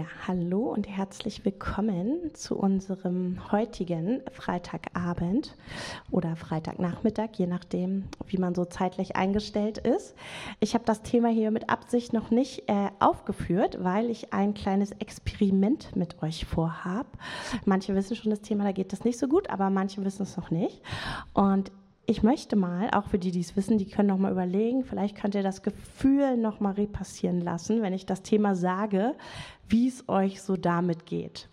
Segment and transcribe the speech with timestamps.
[0.00, 5.54] Ja, hallo und herzlich willkommen zu unserem heutigen Freitagabend
[6.10, 10.14] oder Freitagnachmittag, je nachdem, wie man so zeitlich eingestellt ist.
[10.58, 14.92] Ich habe das Thema hier mit Absicht noch nicht äh, aufgeführt, weil ich ein kleines
[14.92, 17.06] Experiment mit euch vorhab.
[17.66, 20.34] Manche wissen schon das Thema, da geht das nicht so gut, aber manche wissen es
[20.34, 20.80] noch nicht.
[21.34, 21.70] Und
[22.10, 25.16] ich möchte mal, auch für die, die es wissen, die können noch mal überlegen, vielleicht
[25.16, 29.14] könnt ihr das Gefühl noch mal repassieren lassen, wenn ich das Thema sage,
[29.68, 31.48] wie es euch so damit geht.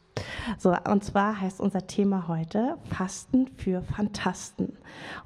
[0.58, 4.76] So, und zwar heißt unser Thema heute Fasten für Fantasten.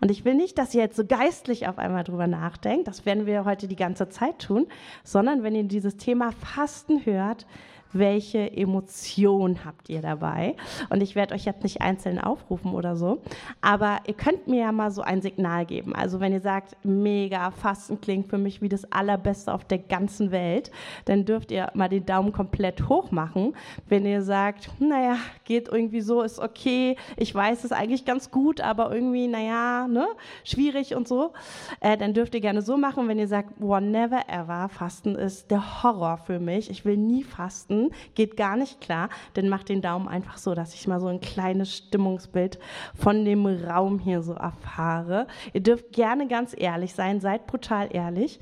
[0.01, 3.25] Und ich will nicht, dass ihr jetzt so geistlich auf einmal drüber nachdenkt, das werden
[3.25, 4.67] wir heute die ganze Zeit tun,
[5.05, 7.45] sondern wenn ihr dieses Thema Fasten hört,
[7.93, 10.55] welche Emotion habt ihr dabei?
[10.89, 13.21] Und ich werde euch jetzt nicht einzeln aufrufen oder so,
[13.61, 15.95] aber ihr könnt mir ja mal so ein Signal geben.
[15.95, 20.31] Also wenn ihr sagt, mega, Fasten klingt für mich wie das Allerbeste auf der ganzen
[20.31, 20.71] Welt,
[21.05, 23.53] dann dürft ihr mal den Daumen komplett hoch machen.
[23.87, 28.61] Wenn ihr sagt, naja, geht irgendwie so, ist okay, ich weiß es eigentlich ganz gut,
[28.61, 30.07] aber irgendwie, naja, ne,
[30.43, 31.33] schwierig und so,
[31.79, 33.07] äh, dann dürft ihr gerne so machen.
[33.07, 37.23] Wenn ihr sagt, wow, never ever, Fasten ist der Horror für mich, ich will nie
[37.23, 37.80] fasten,
[38.15, 41.21] geht gar nicht klar, dann macht den Daumen einfach so, dass ich mal so ein
[41.21, 42.59] kleines Stimmungsbild
[42.95, 45.27] von dem Raum hier so erfahre.
[45.53, 48.39] Ihr dürft gerne ganz ehrlich sein, seid brutal ehrlich.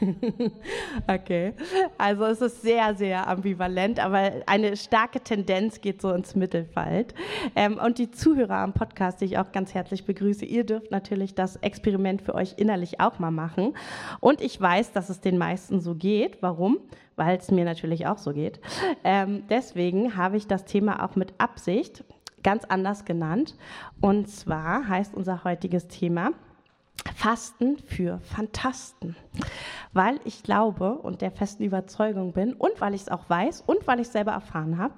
[1.08, 1.54] okay,
[1.96, 7.14] also es ist sehr, sehr ambivalent, aber eine starke Tendenz geht so ins Mittelfeld.
[7.56, 11.34] Ähm, und die Zuhörer am Podcast, die ich auch ganz herzlich begrüße, ihr dürft natürlich
[11.34, 13.74] das Experiment für euch innerlich auch mal machen.
[14.20, 16.38] Und ich weiß, dass es den meisten so geht.
[16.40, 16.78] Warum?
[17.16, 18.60] Weil es mir natürlich auch so geht.
[19.04, 22.04] Ähm, deswegen habe ich das Thema auch mit Absicht
[22.42, 23.56] ganz anders genannt.
[24.00, 26.30] Und zwar heißt unser heutiges Thema,
[27.14, 29.16] Fasten für Fantasten
[29.92, 33.86] weil ich glaube und der festen Überzeugung bin und weil ich es auch weiß und
[33.86, 34.94] weil ich es selber erfahren habe,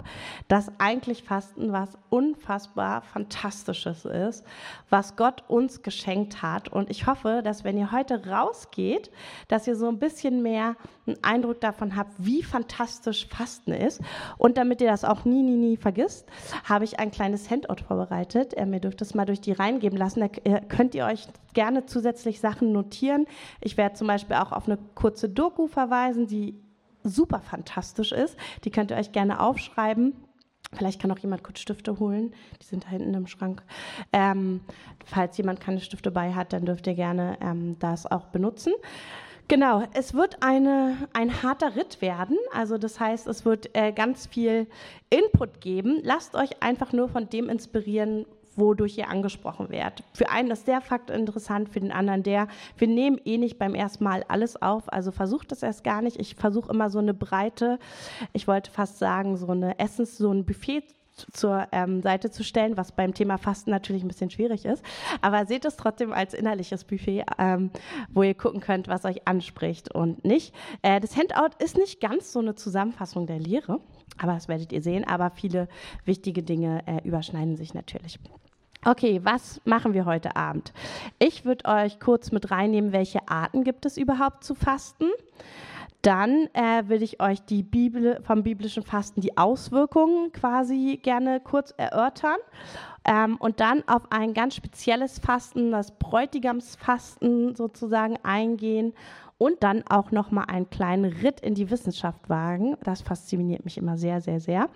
[0.47, 4.45] dass eigentlich Fasten was unfassbar Fantastisches ist,
[4.89, 6.69] was Gott uns geschenkt hat.
[6.69, 9.11] Und ich hoffe, dass wenn ihr heute rausgeht,
[9.47, 10.75] dass ihr so ein bisschen mehr
[11.07, 14.01] einen Eindruck davon habt, wie fantastisch Fasten ist.
[14.37, 16.27] Und damit ihr das auch nie, nie, nie vergisst,
[16.63, 18.53] habe ich ein kleines Handout vorbereitet.
[18.53, 20.19] Ihr dürft es mal durch die Reihen geben lassen.
[20.19, 23.25] Da könnt ihr euch gerne zusätzlich Sachen notieren.
[23.59, 26.55] Ich werde zum Beispiel auch auf eine kurze Doku verweisen, die
[27.03, 28.37] super fantastisch ist.
[28.63, 30.13] Die könnt ihr euch gerne aufschreiben.
[30.73, 32.33] Vielleicht kann auch jemand kurz Stifte holen.
[32.61, 33.61] Die sind da hinten im Schrank.
[34.13, 34.61] Ähm,
[35.05, 38.73] falls jemand keine Stifte bei hat, dann dürft ihr gerne ähm, das auch benutzen.
[39.49, 42.37] Genau, es wird eine, ein harter Ritt werden.
[42.53, 44.67] Also das heißt, es wird äh, ganz viel
[45.09, 45.99] Input geben.
[46.03, 48.25] Lasst euch einfach nur von dem inspirieren,
[48.55, 50.03] wodurch ihr angesprochen werdet.
[50.13, 52.47] Für einen ist der Fakt interessant, für den anderen der.
[52.77, 56.19] Wir nehmen eh nicht beim ersten Mal alles auf, also versucht das erst gar nicht.
[56.19, 57.79] Ich versuche immer so eine breite,
[58.33, 60.83] ich wollte fast sagen, so eine Essens, so ein Buffet
[61.31, 64.83] zur ähm, Seite zu stellen, was beim Thema Fasten natürlich ein bisschen schwierig ist.
[65.21, 67.71] Aber seht es trotzdem als innerliches Buffet, ähm,
[68.09, 70.53] wo ihr gucken könnt, was euch anspricht und nicht.
[70.81, 73.79] Äh, das Handout ist nicht ganz so eine Zusammenfassung der Lehre,
[74.21, 75.05] aber das werdet ihr sehen.
[75.05, 75.67] Aber viele
[76.05, 78.19] wichtige Dinge äh, überschneiden sich natürlich.
[78.83, 80.73] Okay, was machen wir heute Abend?
[81.19, 85.05] Ich würde euch kurz mit reinnehmen, welche Arten gibt es überhaupt zu fasten.
[86.01, 91.75] Dann äh, will ich euch die Bibel, vom biblischen Fasten die Auswirkungen quasi gerne kurz
[91.77, 92.37] erörtern.
[93.05, 98.93] Ähm, und dann auf ein ganz spezielles Fasten, das Bräutigamsfasten sozusagen eingehen
[99.41, 102.77] und dann auch noch mal einen kleinen Ritt in die Wissenschaft wagen.
[102.83, 104.69] Das fasziniert mich immer sehr, sehr, sehr,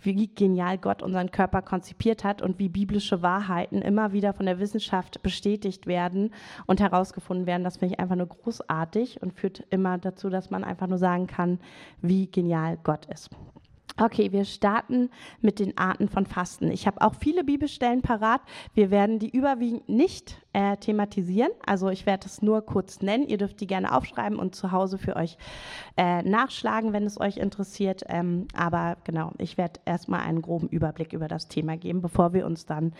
[0.00, 4.60] wie genial Gott unseren Körper konzipiert hat und wie biblische Wahrheiten immer wieder von der
[4.60, 6.32] Wissenschaft bestätigt werden
[6.66, 7.64] und herausgefunden werden.
[7.64, 11.26] Das finde ich einfach nur großartig und führt immer dazu, dass man einfach nur sagen
[11.26, 11.58] kann,
[12.00, 13.28] wie genial Gott ist.
[14.00, 15.10] Okay, wir starten
[15.40, 16.70] mit den Arten von Fasten.
[16.70, 18.40] Ich habe auch viele Bibelstellen parat.
[18.72, 21.50] Wir werden die überwiegend nicht äh, thematisieren.
[21.64, 23.26] Also ich werde es nur kurz nennen.
[23.26, 25.38] Ihr dürft die gerne aufschreiben und zu Hause für euch
[25.96, 28.02] äh, nachschlagen, wenn es euch interessiert.
[28.08, 32.44] Ähm, aber genau, ich werde erstmal einen groben Überblick über das Thema geben, bevor wir
[32.46, 32.92] uns dann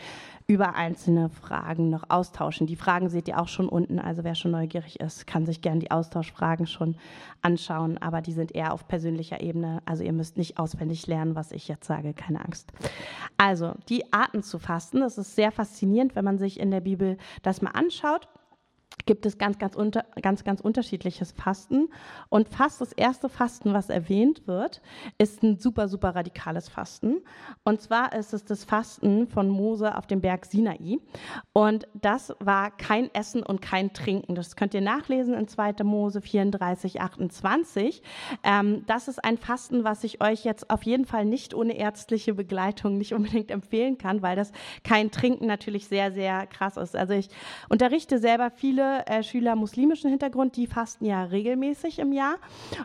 [0.46, 2.66] über einzelne Fragen noch austauschen.
[2.66, 3.98] Die Fragen seht ihr auch schon unten.
[3.98, 6.96] Also wer schon neugierig ist, kann sich gerne die Austauschfragen schon
[7.42, 7.98] anschauen.
[7.98, 9.82] Aber die sind eher auf persönlicher Ebene.
[9.84, 12.72] Also ihr müsst nicht auswendig lernen, was ich jetzt sage, keine Angst.
[13.36, 17.16] Also, die Arten zu fasten, das ist sehr faszinierend, wenn man sich in der Bibel
[17.42, 18.28] das mal anschaut.
[19.06, 21.88] Gibt es ganz, ganz, unter, ganz, ganz unterschiedliches Fasten.
[22.28, 24.80] Und fast das erste Fasten, was erwähnt wird,
[25.18, 27.20] ist ein super, super radikales Fasten.
[27.64, 30.98] Und zwar ist es das Fasten von Mose auf dem Berg Sinai.
[31.52, 34.34] Und das war kein Essen und kein Trinken.
[34.34, 35.84] Das könnt ihr nachlesen in 2.
[35.84, 38.02] Mose 34, 28.
[38.44, 42.34] Ähm, das ist ein Fasten, was ich euch jetzt auf jeden Fall nicht ohne ärztliche
[42.34, 44.52] Begleitung nicht unbedingt empfehlen kann, weil das
[44.84, 46.96] kein Trinken natürlich sehr, sehr krass ist.
[46.96, 47.28] Also ich
[47.68, 52.36] unterrichte selber viele äh, Schüler muslimischen Hintergrund, die fasten ja regelmäßig im Jahr.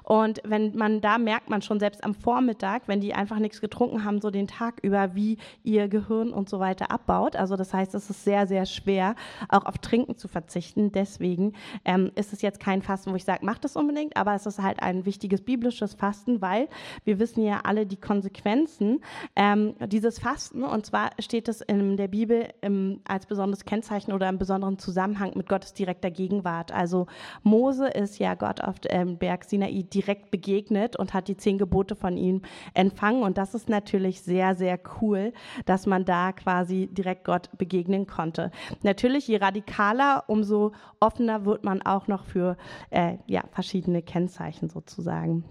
[0.04, 4.04] Und wenn man da merkt man schon selbst am Vormittag, wenn die einfach nichts getrunken
[4.04, 7.36] haben, so den Tag über, wie ihr Gehirn und so weiter abbaut.
[7.36, 9.16] Also das heißt, es ist sehr, sehr schwer,
[9.50, 10.92] auch auf Trinken zu verzichten.
[10.92, 11.54] Deswegen
[11.86, 14.62] ähm, ist es jetzt kein Fasten, wo ich sage, macht das unbedingt, aber es ist
[14.62, 16.68] halt ein wichtiges biblisches Fasten, weil
[17.04, 19.02] wir wissen ja alle die Konsequenzen
[19.36, 20.64] ähm, dieses Fasten.
[20.64, 25.34] Und zwar steht es in der Bibel im, als besonderes Kennzeichen oder im besonderen Zusammenhang
[25.36, 26.72] mit Gottes direkter direkter Gegenwart.
[26.74, 27.08] Also
[27.44, 31.96] Mose ist ja Gott auf dem Berg Sinai direkt begegnet und hat die zehn Gebote
[31.96, 32.42] von ihm
[32.74, 33.24] empfangen.
[33.24, 35.34] Und das ist natürlich sehr, sehr cool,
[35.66, 38.52] dass man da quasi direkt Gott begegnen konnte.
[38.84, 42.58] Natürlich, je radikaler, umso offener wird man auch noch für
[42.90, 45.46] äh, ja, verschiedene Kennzeichen sozusagen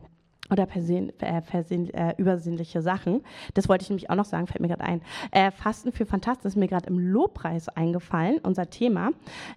[0.51, 3.23] oder persön, äh, persön, äh, übersinnliche Sachen.
[3.55, 5.03] Das wollte ich nämlich auch noch sagen, fällt mir gerade ein.
[5.31, 9.11] Äh, Fasten für Fantasten ist mir gerade im Lobpreis eingefallen, unser Thema.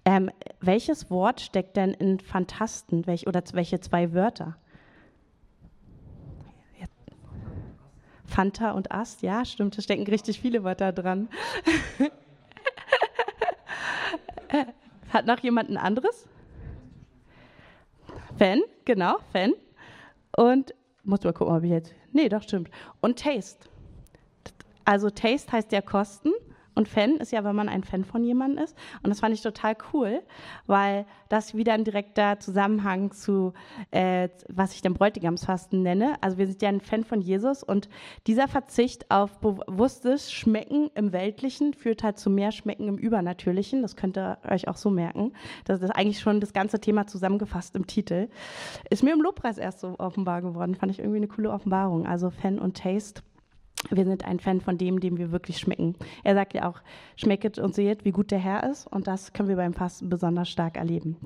[0.06, 0.30] Ähm,
[0.62, 3.06] welches Wort steckt denn in Fantasten?
[3.08, 4.58] Welch, oder welche zwei Wörter?
[8.30, 11.30] Fanta und Ast, ja, stimmt, da stecken richtig viele Wörter dran.
[15.12, 16.28] Hat noch jemand ein anderes?
[18.38, 19.54] Fan, genau, Fan.
[20.38, 20.74] Und
[21.10, 21.94] muss mal gucken, ob ich jetzt.
[22.14, 22.70] Nee, doch, stimmt.
[23.02, 23.68] Und Taste.
[24.86, 26.32] Also Taste heißt ja Kosten.
[26.80, 28.74] Und Fan ist ja, wenn man ein Fan von jemandem ist.
[29.04, 30.22] Und das fand ich total cool,
[30.66, 33.52] weil das wieder ein direkter Zusammenhang zu,
[33.92, 36.16] äh, was ich den Bräutigamsfasten nenne.
[36.22, 37.90] Also wir sind ja ein Fan von Jesus und
[38.28, 43.82] dieser Verzicht auf bewusstes Schmecken im Weltlichen führt halt zu mehr Schmecken im Übernatürlichen.
[43.82, 45.34] Das könnt ihr euch auch so merken.
[45.66, 48.30] Das ist eigentlich schon das ganze Thema zusammengefasst im Titel.
[48.90, 50.76] Ist mir im Lobpreis erst so offenbar geworden.
[50.76, 52.08] Fand ich irgendwie eine coole Offenbarung.
[52.08, 53.22] Also Fan und Taste
[53.90, 55.96] wir sind ein Fan von dem, dem wir wirklich schmecken.
[56.24, 56.82] Er sagt ja auch,
[57.16, 58.88] schmecket und seht, wie gut der Herr ist.
[58.88, 61.18] Und das können wir beim Fasten besonders stark erleben.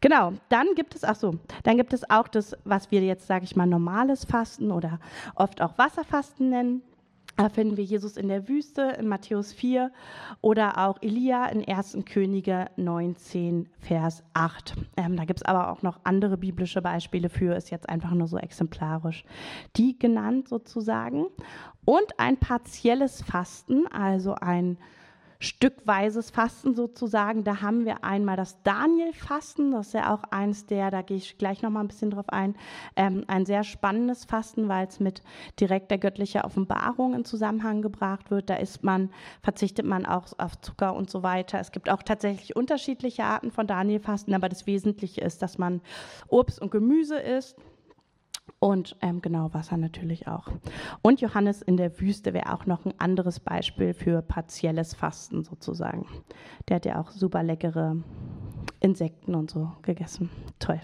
[0.00, 3.44] Genau, dann gibt es, ach so, dann gibt es auch das, was wir jetzt, sage
[3.44, 5.00] ich mal, normales Fasten oder
[5.34, 6.82] oft auch Wasserfasten nennen.
[7.38, 9.92] Da finden wir Jesus in der Wüste in Matthäus 4
[10.40, 11.98] oder auch Elia in 1.
[12.04, 14.74] Könige 19, Vers 8.
[14.96, 18.26] Ähm, da gibt es aber auch noch andere biblische Beispiele für, ist jetzt einfach nur
[18.26, 19.22] so exemplarisch.
[19.76, 21.26] Die genannt sozusagen.
[21.84, 24.76] Und ein partielles Fasten, also ein
[25.38, 27.44] stückweises Fasten sozusagen.
[27.44, 31.38] Da haben wir einmal das Daniel-Fasten, das ist ja auch eins der, da gehe ich
[31.38, 32.56] gleich noch mal ein bisschen drauf ein,
[32.96, 35.22] ähm, ein sehr spannendes Fasten, weil es mit
[35.60, 38.50] direkter göttlicher Offenbarung in Zusammenhang gebracht wird.
[38.50, 39.10] Da ist man,
[39.42, 41.60] verzichtet man auch auf Zucker und so weiter.
[41.60, 45.80] Es gibt auch tatsächlich unterschiedliche Arten von Daniel-Fasten, aber das Wesentliche ist, dass man
[46.28, 47.56] Obst und Gemüse isst
[48.60, 50.48] und ähm, genau, Wasser natürlich auch.
[51.02, 56.06] Und Johannes in der Wüste wäre auch noch ein anderes Beispiel für partielles Fasten sozusagen.
[56.68, 57.96] Der hat ja auch super leckere
[58.80, 60.30] Insekten und so gegessen.
[60.58, 60.80] Toll.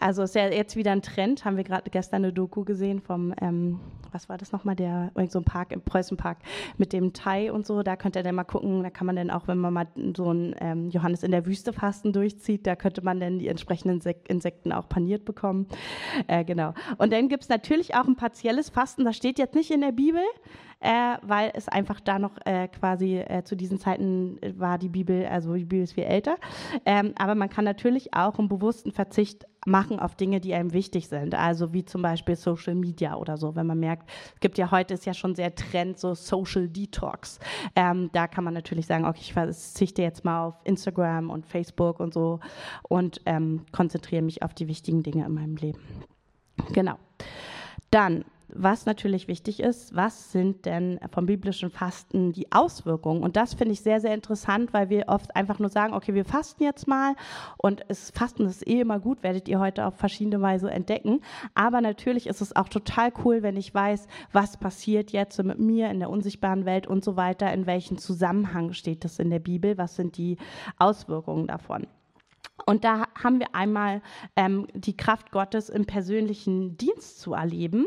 [0.00, 1.44] Also ist ja jetzt wieder ein Trend.
[1.44, 3.80] Haben wir gerade gestern eine Doku gesehen vom, ähm,
[4.12, 6.38] was war das nochmal, der, so ein Park im Preußenpark
[6.78, 7.82] mit dem Thai und so.
[7.82, 10.32] Da könnt ihr dann mal gucken, da kann man dann auch, wenn man mal so
[10.32, 14.72] ein ähm, Johannes in der Wüste Fasten durchzieht, da könnte man dann die entsprechenden Insekten
[14.72, 15.66] auch paniert bekommen.
[16.28, 16.72] Äh, genau.
[16.96, 19.92] Und dann gibt es natürlich auch ein partielles Fasten, das steht jetzt nicht in der
[19.92, 20.22] Bibel,
[20.82, 25.26] äh, weil es einfach da noch äh, quasi äh, zu diesen Zeiten war die Bibel,
[25.26, 26.36] also die Bibel ist viel älter.
[26.84, 31.06] Ähm, aber man kann natürlich auch einen bewussten Verzicht machen auf Dinge, die einem wichtig
[31.08, 31.36] sind.
[31.36, 33.54] Also wie zum Beispiel Social Media oder so.
[33.54, 37.38] Wenn man merkt, es gibt ja heute ist ja schon sehr Trend, so Social Detox.
[37.76, 42.00] Ähm, da kann man natürlich sagen, okay, ich verzichte jetzt mal auf Instagram und Facebook
[42.00, 42.40] und so
[42.88, 45.80] und ähm, konzentriere mich auf die wichtigen Dinge in meinem Leben.
[46.72, 46.96] Genau.
[47.92, 53.22] Dann was natürlich wichtig ist, was sind denn vom biblischen Fasten die Auswirkungen?
[53.22, 56.24] Und das finde ich sehr, sehr interessant, weil wir oft einfach nur sagen, okay, wir
[56.24, 57.14] fasten jetzt mal
[57.56, 61.20] und es, Fasten ist eh immer gut, werdet ihr heute auf verschiedene Weise entdecken.
[61.54, 65.90] Aber natürlich ist es auch total cool, wenn ich weiß, was passiert jetzt mit mir
[65.90, 69.78] in der unsichtbaren Welt und so weiter, in welchem Zusammenhang steht das in der Bibel,
[69.78, 70.36] was sind die
[70.78, 71.86] Auswirkungen davon.
[72.66, 74.02] Und da haben wir einmal
[74.36, 77.86] ähm, die Kraft Gottes im persönlichen Dienst zu erleben.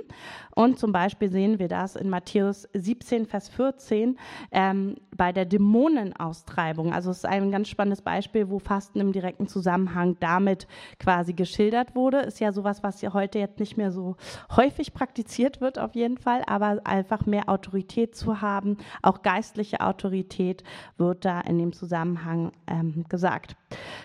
[0.56, 4.18] Und zum Beispiel sehen wir das in Matthäus 17, Vers 14.
[4.52, 6.94] Ähm, bei der Dämonenaustreibung.
[6.94, 10.68] Also es ist ein ganz spannendes Beispiel, wo Fasten im direkten Zusammenhang damit
[11.00, 12.20] quasi geschildert wurde.
[12.20, 14.16] Ist ja sowas, was ja heute jetzt nicht mehr so
[14.56, 20.64] häufig praktiziert wird auf jeden Fall, aber einfach mehr Autorität zu haben, auch geistliche Autorität
[20.98, 23.56] wird da in dem Zusammenhang ähm, gesagt.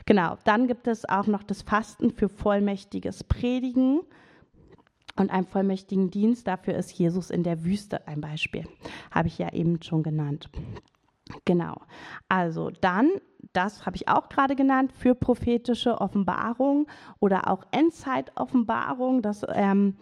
[0.06, 4.00] Genau, dann gibt es auch noch das Fasten für vollmächtiges Predigen
[5.16, 6.46] und einem vollmächtigen Dienst.
[6.46, 8.64] Dafür ist Jesus in der Wüste ein Beispiel.
[9.10, 10.50] Habe ich ja eben schon genannt.
[11.44, 11.76] Genau.
[12.28, 13.10] Also dann,
[13.52, 16.86] das habe ich auch gerade genannt, für prophetische Offenbarung
[17.20, 19.22] oder auch Endzeit-Offenbarung.
[19.22, 19.96] Das ähm,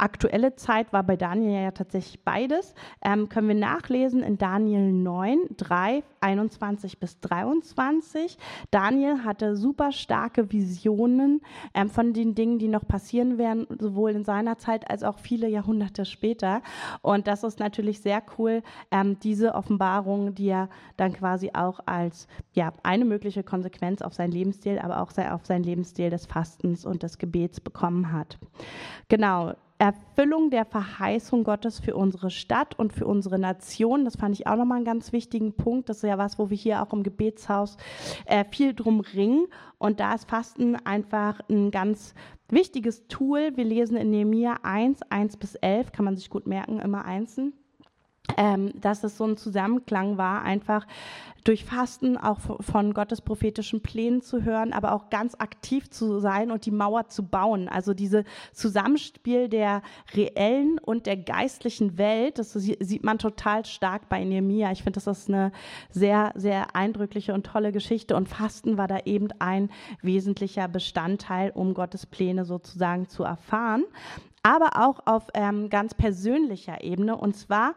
[0.00, 2.74] aktuelle Zeit war bei Daniel ja tatsächlich beides.
[3.02, 8.38] Ähm, können wir nachlesen in Daniel 9, 3, 21 bis 23.
[8.70, 11.40] Daniel hatte super starke Visionen
[11.74, 15.48] ähm, von den Dingen, die noch passieren werden, sowohl in seiner Zeit als auch viele
[15.48, 16.62] Jahrhunderte später.
[17.02, 22.26] Und das ist natürlich sehr cool, ähm, diese Offenbarung, die er dann quasi auch als
[22.52, 27.02] ja, eine mögliche Konsequenz auf sein Lebensstil, aber auch auf sein Lebensstil des Fastens und
[27.02, 28.38] des Gebets bekommen hat.
[29.08, 34.04] Genau, Erfüllung der Verheißung Gottes für unsere Stadt und für unsere Nation.
[34.04, 35.88] Das fand ich auch nochmal einen ganz wichtigen Punkt.
[35.88, 37.78] Das ist ja was, wo wir hier auch im Gebetshaus
[38.26, 39.46] äh, viel drum ringen.
[39.78, 42.14] Und da ist Fasten einfach ein ganz
[42.50, 43.56] wichtiges Tool.
[43.56, 47.54] Wir lesen in Nehemiah 1, 1 bis 11, kann man sich gut merken, immer einzeln.
[48.36, 50.86] Ähm, dass es so ein Zusammenklang war, einfach
[51.44, 56.50] durch Fasten auch von Gottes prophetischen Plänen zu hören, aber auch ganz aktiv zu sein
[56.50, 57.68] und die Mauer zu bauen.
[57.68, 59.82] Also diese Zusammenspiel der
[60.14, 64.70] reellen und der geistlichen Welt, das sieht man total stark bei Nehemia.
[64.72, 65.52] Ich finde, das ist eine
[65.90, 69.70] sehr, sehr eindrückliche und tolle Geschichte und Fasten war da eben ein
[70.02, 73.84] wesentlicher Bestandteil, um Gottes Pläne sozusagen zu erfahren
[74.42, 77.16] aber auch auf ähm, ganz persönlicher Ebene.
[77.16, 77.74] Und zwar,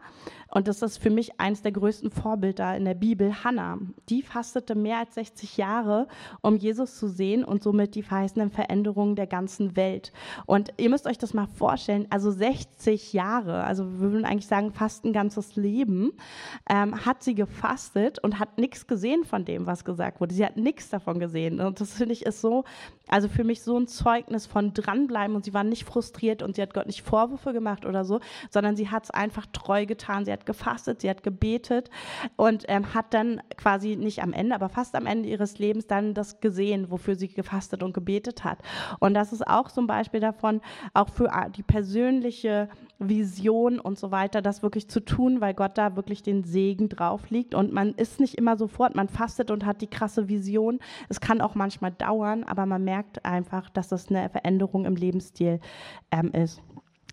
[0.48, 3.78] und das ist für mich eines der größten Vorbilder in der Bibel, Hannah.
[4.08, 6.08] Die fastete mehr als 60 Jahre,
[6.40, 10.12] um Jesus zu sehen und somit die verheißenden Veränderungen der ganzen Welt.
[10.46, 14.72] Und ihr müsst euch das mal vorstellen, also 60 Jahre, also wir würden eigentlich sagen
[14.72, 16.12] fast ein ganzes Leben,
[16.70, 20.34] ähm, hat sie gefastet und hat nichts gesehen von dem, was gesagt wurde.
[20.34, 21.60] Sie hat nichts davon gesehen.
[21.60, 22.64] Und das finde ich ist so,
[23.08, 26.62] also für mich so ein Zeugnis von dranbleiben und sie war nicht frustriert und sie
[26.62, 28.20] hat Gott nicht Vorwürfe gemacht oder so,
[28.50, 30.24] sondern sie hat es einfach treu getan.
[30.24, 31.90] Sie hat gefastet, sie hat gebetet
[32.36, 36.14] und ähm, hat dann quasi nicht am Ende, aber fast am Ende ihres Lebens dann
[36.14, 38.58] das gesehen, wofür sie gefastet und gebetet hat.
[39.00, 40.60] Und das ist auch so ein Beispiel davon,
[40.92, 42.68] auch für äh, die persönliche
[43.08, 47.30] Vision und so weiter, das wirklich zu tun, weil Gott da wirklich den Segen drauf
[47.30, 47.54] liegt.
[47.54, 50.80] Und man ist nicht immer sofort, man fastet und hat die krasse Vision.
[51.08, 55.60] Es kann auch manchmal dauern, aber man merkt einfach, dass das eine Veränderung im Lebensstil
[56.10, 56.62] ähm, ist.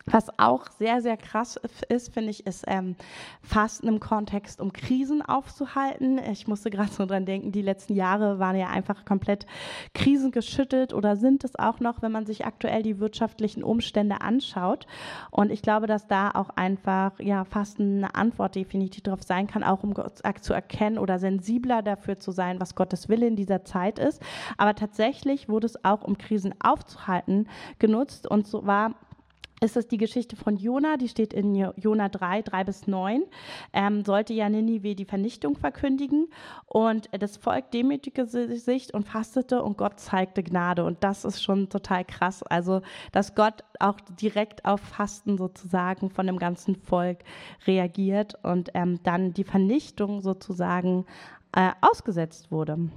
[0.06, 2.96] Was auch sehr, sehr krass ist, finde ich, ist ähm,
[3.42, 6.20] Fasten im Kontext, um Krisen aufzuhalten.
[6.32, 9.46] Ich musste gerade so dran denken, die letzten Jahre waren ja einfach komplett
[9.94, 14.88] krisengeschüttelt oder sind es auch noch, wenn man sich aktuell die wirtschaftlichen Umstände anschaut.
[15.30, 19.64] Und ich glaube, dass da auch einfach ja, Fasten eine Antwort definitiv darauf sein kann,
[19.64, 23.64] auch um Gott zu erkennen oder sensibler dafür zu sein, was Gottes Wille in dieser
[23.66, 24.22] Zeit ist.
[24.58, 27.48] Aber tatsächlich wurde es auch, um Krisen aufzuhalten,
[27.80, 28.28] genutzt.
[28.28, 28.96] Und so war
[29.64, 33.22] ist es die Geschichte von Jona, die steht in Jona 3, 3 bis 9,
[33.74, 36.30] ähm, sollte ja Ninive die Vernichtung verkündigen
[36.66, 41.70] und das Volk demütigte sich und fastete und Gott zeigte Gnade und das ist schon
[41.70, 47.20] total krass, also dass Gott auch direkt auf Fasten sozusagen von dem ganzen Volk
[47.68, 51.06] reagiert und ähm, dann die Vernichtung sozusagen
[51.56, 52.90] äh, ausgesetzt wurde.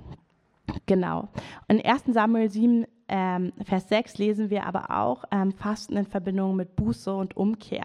[0.87, 1.29] Genau.
[1.69, 6.57] In 1 Samuel 7 ähm, Vers 6 lesen wir aber auch ähm, Fasten in Verbindung
[6.57, 7.85] mit Buße und Umkehr.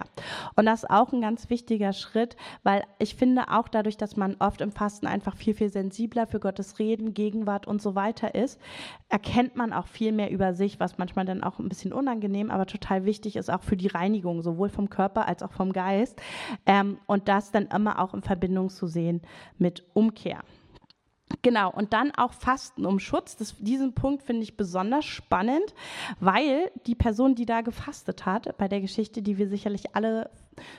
[0.56, 4.36] Und das ist auch ein ganz wichtiger Schritt, weil ich finde auch dadurch, dass man
[4.40, 8.60] oft im Fasten einfach viel, viel sensibler für Gottes Reden, Gegenwart und so weiter ist,
[9.10, 12.66] erkennt man auch viel mehr über sich, was manchmal dann auch ein bisschen unangenehm, aber
[12.66, 16.22] total wichtig ist auch für die Reinigung, sowohl vom Körper als auch vom Geist.
[16.66, 19.22] Ähm, und das dann immer auch in Verbindung zu sehen
[19.58, 20.40] mit Umkehr.
[21.42, 23.38] Genau, und dann auch Fasten um Schutz.
[23.38, 25.74] Das, diesen Punkt finde ich besonders spannend,
[26.20, 30.30] weil die Person, die da gefastet hat, bei der Geschichte, die wir sicherlich alle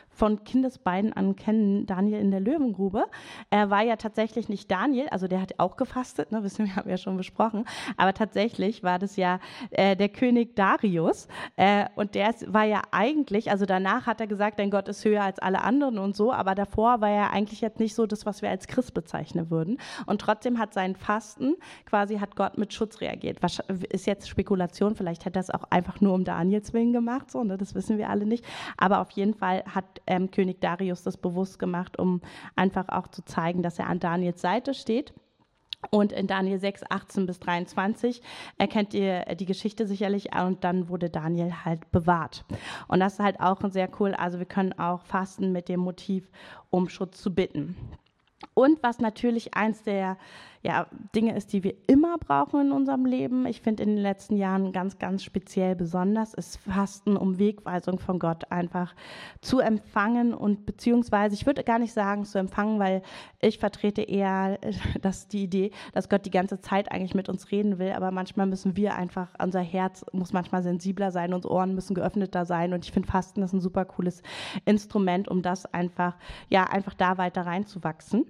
[0.08, 3.06] von Kindesbeinen an kennen, Daniel in der Löwengrube.
[3.49, 6.87] Er war ja tatsächlich nicht Daniel, also der hat auch gefastet, ne, wissen wir, haben
[6.87, 7.64] wir ja schon besprochen,
[7.96, 13.50] aber tatsächlich war das ja äh, der König Darius äh, und der war ja eigentlich,
[13.50, 16.54] also danach hat er gesagt, dein Gott ist höher als alle anderen und so, aber
[16.54, 20.20] davor war er eigentlich jetzt nicht so das, was wir als Christ bezeichnen würden und
[20.20, 21.54] trotzdem hat sein Fasten
[21.87, 23.42] quasi hat Gott mit Schutz reagiert.
[23.42, 23.60] Was
[23.90, 27.42] ist jetzt Spekulation, vielleicht hat er es auch einfach nur um Daniels Willen gemacht, so,
[27.42, 27.56] ne?
[27.56, 28.44] das wissen wir alle nicht.
[28.76, 32.20] Aber auf jeden Fall hat ähm, König Darius das bewusst gemacht, um
[32.56, 35.12] einfach auch zu zeigen, dass er an Daniels Seite steht.
[35.90, 38.20] Und in Daniel 6, 18 bis 23
[38.58, 42.44] erkennt ihr die Geschichte sicherlich und dann wurde Daniel halt bewahrt.
[42.86, 44.12] Und das ist halt auch sehr cool.
[44.14, 46.30] Also wir können auch fasten mit dem Motiv,
[46.68, 47.76] um Schutz zu bitten.
[48.60, 50.18] Und was natürlich eins der
[50.62, 54.36] ja, Dinge ist, die wir immer brauchen in unserem Leben, ich finde in den letzten
[54.36, 58.94] Jahren ganz, ganz speziell besonders, ist Fasten, um Wegweisung von Gott einfach
[59.40, 63.00] zu empfangen und beziehungsweise, ich würde gar nicht sagen zu empfangen, weil
[63.40, 64.58] ich vertrete eher
[65.00, 68.46] das, die Idee, dass Gott die ganze Zeit eigentlich mit uns reden will, aber manchmal
[68.46, 72.74] müssen wir einfach, unser Herz muss manchmal sensibler sein, unsere Ohren müssen geöffneter sein.
[72.74, 74.22] Und ich finde Fasten ist ein super cooles
[74.66, 76.16] Instrument, um das einfach,
[76.50, 78.26] ja, einfach da weiter reinzuwachsen.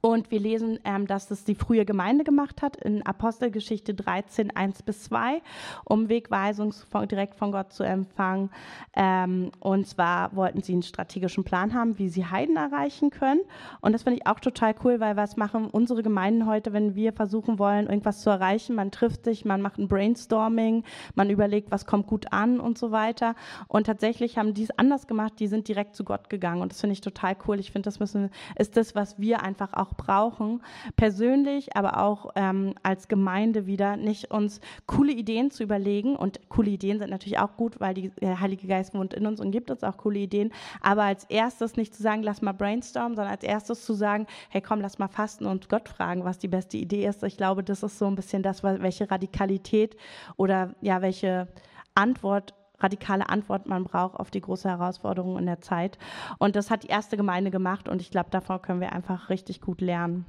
[0.00, 4.82] Und wir lesen, ähm, dass es die frühe Gemeinde gemacht hat in Apostelgeschichte 13, 1
[4.82, 5.42] bis 2,
[5.84, 8.50] um Wegweisung von, direkt von Gott zu empfangen.
[8.94, 13.40] Ähm, und zwar wollten sie einen strategischen Plan haben, wie sie Heiden erreichen können.
[13.80, 17.12] Und das finde ich auch total cool, weil was machen unsere Gemeinden heute, wenn wir
[17.12, 18.74] versuchen wollen, irgendwas zu erreichen?
[18.74, 22.90] Man trifft sich, man macht ein Brainstorming, man überlegt, was kommt gut an und so
[22.90, 23.34] weiter.
[23.68, 26.62] Und tatsächlich haben die es anders gemacht, die sind direkt zu Gott gegangen.
[26.62, 27.60] Und das finde ich total cool.
[27.60, 30.62] Ich finde, das müssen, ist das, was wir einfach auch brauchen,
[30.96, 36.16] persönlich, aber auch ähm, als Gemeinde wieder, nicht uns coole Ideen zu überlegen.
[36.16, 39.40] Und coole Ideen sind natürlich auch gut, weil die, der Heilige Geist wohnt in uns
[39.40, 40.52] und gibt uns auch coole Ideen.
[40.80, 44.60] Aber als erstes nicht zu sagen, lass mal brainstormen, sondern als erstes zu sagen, hey
[44.60, 47.22] komm, lass mal fasten und Gott fragen, was die beste Idee ist.
[47.22, 49.96] Ich glaube, das ist so ein bisschen das, welche Radikalität
[50.36, 51.48] oder ja, welche
[51.94, 52.54] Antwort
[52.84, 55.98] radikale Antwort man braucht auf die große Herausforderung in der Zeit.
[56.38, 59.60] Und das hat die erste Gemeinde gemacht und ich glaube, davon können wir einfach richtig
[59.60, 60.26] gut lernen.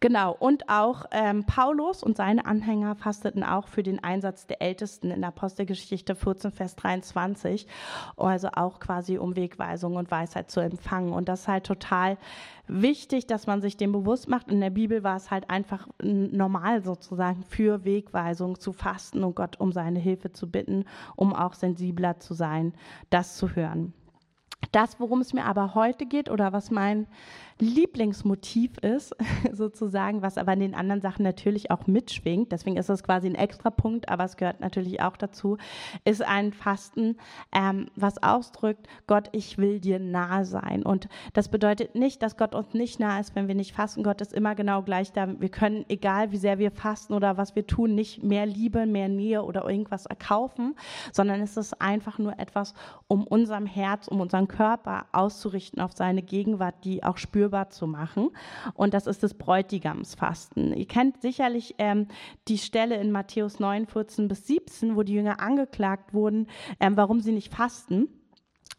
[0.00, 5.10] Genau, und auch ähm, Paulus und seine Anhänger fasteten auch für den Einsatz der Ältesten
[5.10, 7.66] in der Apostelgeschichte 14, Vers 23,
[8.16, 11.12] also auch quasi um Wegweisung und Weisheit zu empfangen.
[11.12, 12.16] Und das ist halt total
[12.66, 14.48] wichtig, dass man sich dem bewusst macht.
[14.48, 19.58] In der Bibel war es halt einfach normal sozusagen für Wegweisung zu fasten und Gott
[19.60, 20.84] um seine Hilfe zu bitten,
[21.16, 22.72] um auch sensibler zu sein,
[23.10, 23.92] das zu hören.
[24.72, 27.06] Das, worum es mir aber heute geht oder was mein
[27.60, 29.14] Lieblingsmotiv ist,
[29.52, 33.34] sozusagen, was aber in den anderen Sachen natürlich auch mitschwingt, deswegen ist das quasi ein
[33.34, 35.58] extra Punkt, aber es gehört natürlich auch dazu,
[36.04, 37.16] ist ein Fasten,
[37.52, 40.82] ähm, was ausdrückt, Gott, ich will dir nahe sein.
[40.82, 44.02] Und das bedeutet nicht, dass Gott uns nicht nahe ist, wenn wir nicht fasten.
[44.02, 45.40] Gott ist immer genau gleich da.
[45.40, 49.08] Wir können, egal wie sehr wir fasten oder was wir tun, nicht mehr Liebe, mehr
[49.08, 50.74] Nähe oder irgendwas erkaufen,
[51.12, 52.74] sondern es ist einfach nur etwas,
[53.06, 57.86] um unserem Herz, um unseren Körper auszurichten auf seine Gegenwart, die auch spürbar spürbar zu
[57.86, 58.30] machen.
[58.74, 60.72] Und das ist das Bräutigamsfasten.
[60.72, 62.06] Ihr kennt sicherlich ähm,
[62.48, 66.46] die Stelle in Matthäus 9, 14 bis 17, wo die Jünger angeklagt wurden,
[66.78, 68.08] ähm, warum sie nicht fasten.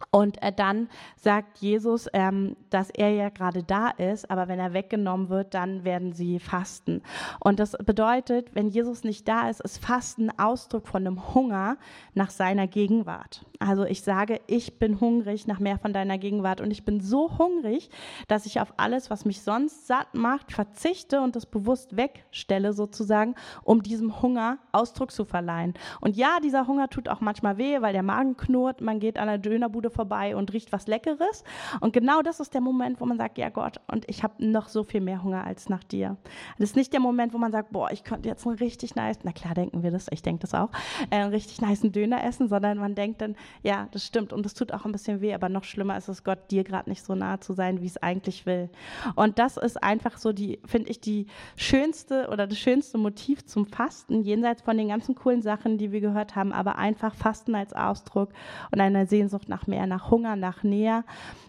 [0.10, 4.74] Und äh, dann sagt Jesus, ähm, dass er ja gerade da ist, aber wenn er
[4.74, 7.02] weggenommen wird, dann werden sie fasten.
[7.40, 11.78] Und das bedeutet, wenn Jesus nicht da ist, ist Fasten Ausdruck von einem Hunger
[12.14, 13.46] nach seiner Gegenwart.
[13.60, 17.38] Also ich sage, ich bin hungrig nach mehr von deiner Gegenwart und ich bin so
[17.38, 17.92] hungrig,
[18.28, 23.36] dass ich auf alles, was mich sonst satt macht, verzichte und das bewusst wegstelle sozusagen,
[23.64, 25.76] um diesem Hunger Ausdruck zu verleihen.
[26.00, 29.28] Und ja, dieser Hunger tut auch manchmal weh, weil der Magen knurrt, man geht an
[29.28, 31.44] der Dönerbude vorbei und riecht was Leckeres.
[31.80, 34.68] Und genau das ist der Moment, wo man sagt, ja Gott, und ich habe noch
[34.68, 36.18] so viel mehr Hunger als nach dir.
[36.58, 39.20] Das ist nicht der Moment, wo man sagt, boah, ich könnte jetzt einen richtig nice,
[39.24, 40.70] na klar denken wir das, ich denke das auch,
[41.10, 44.54] äh, einen richtig nice Döner essen, sondern man denkt dann, ja, das stimmt und das
[44.54, 47.16] tut auch ein bisschen weh, aber noch schlimmer ist es, Gott dir gerade nicht so
[47.16, 48.70] nahe zu sein, wie es eigentlich will.
[49.16, 53.66] Und das ist einfach so die, finde ich, die schönste oder das schönste Motiv zum
[53.66, 57.74] Fasten, jenseits von den ganzen coolen Sachen, die wir gehört haben, aber einfach Fasten als
[57.74, 58.30] Ausdruck
[58.72, 61.04] und eine Sehnsucht nach mehr eher nach Hunger, nach Nähe,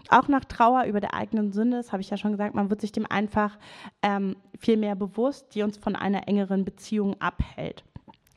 [0.09, 1.77] auch nach Trauer über der eigenen Sünde.
[1.77, 2.55] Das habe ich ja schon gesagt.
[2.55, 3.59] Man wird sich dem einfach
[4.03, 7.85] ähm, viel mehr bewusst, die uns von einer engeren Beziehung abhält.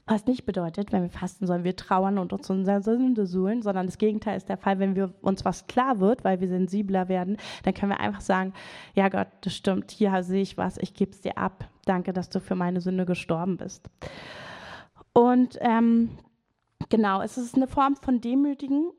[0.08, 3.88] Was nicht bedeutet, wenn wir fasten, sollen wir trauern und uns unserer Sünde suhlen, sondern
[3.88, 7.38] das Gegenteil ist der Fall, wenn wir uns was klar wird, weil wir sensibler werden,
[7.63, 8.53] dann können wir einfach sagen,
[8.93, 11.67] ja Gott, das stimmt, hier sehe ich was, ich gebe es dir ab.
[11.86, 13.89] Danke, dass du für meine Sünde gestorben bist.
[15.12, 16.12] Und ähm,
[16.89, 18.91] genau, es ist eine Form von Demütigen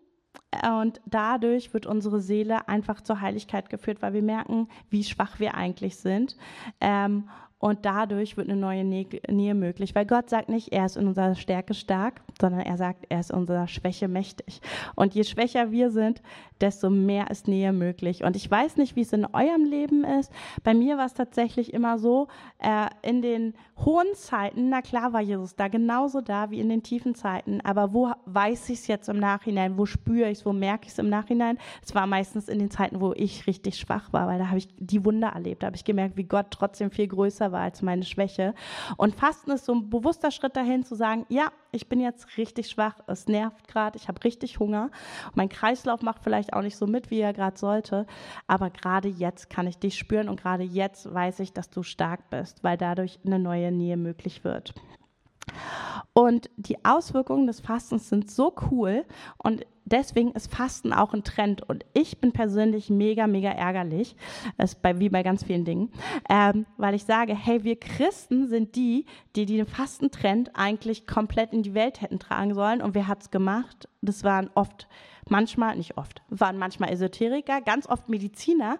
[0.63, 5.55] und dadurch wird unsere Seele einfach zur Heiligkeit geführt, weil wir merken, wie schwach wir
[5.55, 6.37] eigentlich sind.
[6.81, 11.07] Ähm, und dadurch wird eine neue Nähe möglich, weil Gott sagt nicht, er ist in
[11.07, 14.61] unserer Stärke stark, sondern er sagt, er ist in unserer Schwäche mächtig.
[14.95, 16.21] Und je schwächer wir sind,
[16.61, 18.25] desto mehr ist Nähe möglich.
[18.25, 20.33] Und ich weiß nicht, wie es in eurem Leben ist.
[20.63, 25.21] Bei mir war es tatsächlich immer so, äh, in den hohen Zeiten, na klar war
[25.21, 29.09] Jesus da genauso da wie in den tiefen Zeiten, aber wo weiß ich es jetzt
[29.09, 31.59] im Nachhinein, wo spüre ich es, wo merke ich es im Nachhinein?
[31.83, 34.69] Es war meistens in den Zeiten, wo ich richtig schwach war, weil da habe ich
[34.79, 38.05] die Wunder erlebt, da habe ich gemerkt, wie Gott trotzdem viel größer war als meine
[38.05, 38.55] Schwäche.
[38.97, 42.71] Und Fasten ist so ein bewusster Schritt dahin zu sagen, ja, ich bin jetzt richtig
[42.71, 44.91] schwach, es nervt gerade, ich habe richtig Hunger,
[45.35, 48.07] mein Kreislauf macht vielleicht auch nicht so mit, wie er gerade sollte,
[48.47, 52.31] aber gerade jetzt kann ich dich spüren und gerade jetzt weiß ich, dass du stark
[52.31, 54.75] bist, weil dadurch eine neue Nähe möglich wird.
[56.13, 59.05] Und die Auswirkungen des Fastens sind so cool
[59.39, 61.63] und deswegen ist Fasten auch ein Trend.
[61.69, 64.17] Und ich bin persönlich mega, mega ärgerlich,
[64.59, 65.91] ist bei, wie bei ganz vielen Dingen,
[66.29, 69.07] ähm, weil ich sage, hey, wir Christen sind die,
[69.37, 72.83] die den Fastentrend eigentlich komplett in die Welt hätten tragen sollen.
[72.83, 73.89] Und wer hat es gemacht?
[74.03, 74.89] Das waren oft
[75.29, 78.79] manchmal, nicht oft, waren manchmal Esoteriker, ganz oft Mediziner.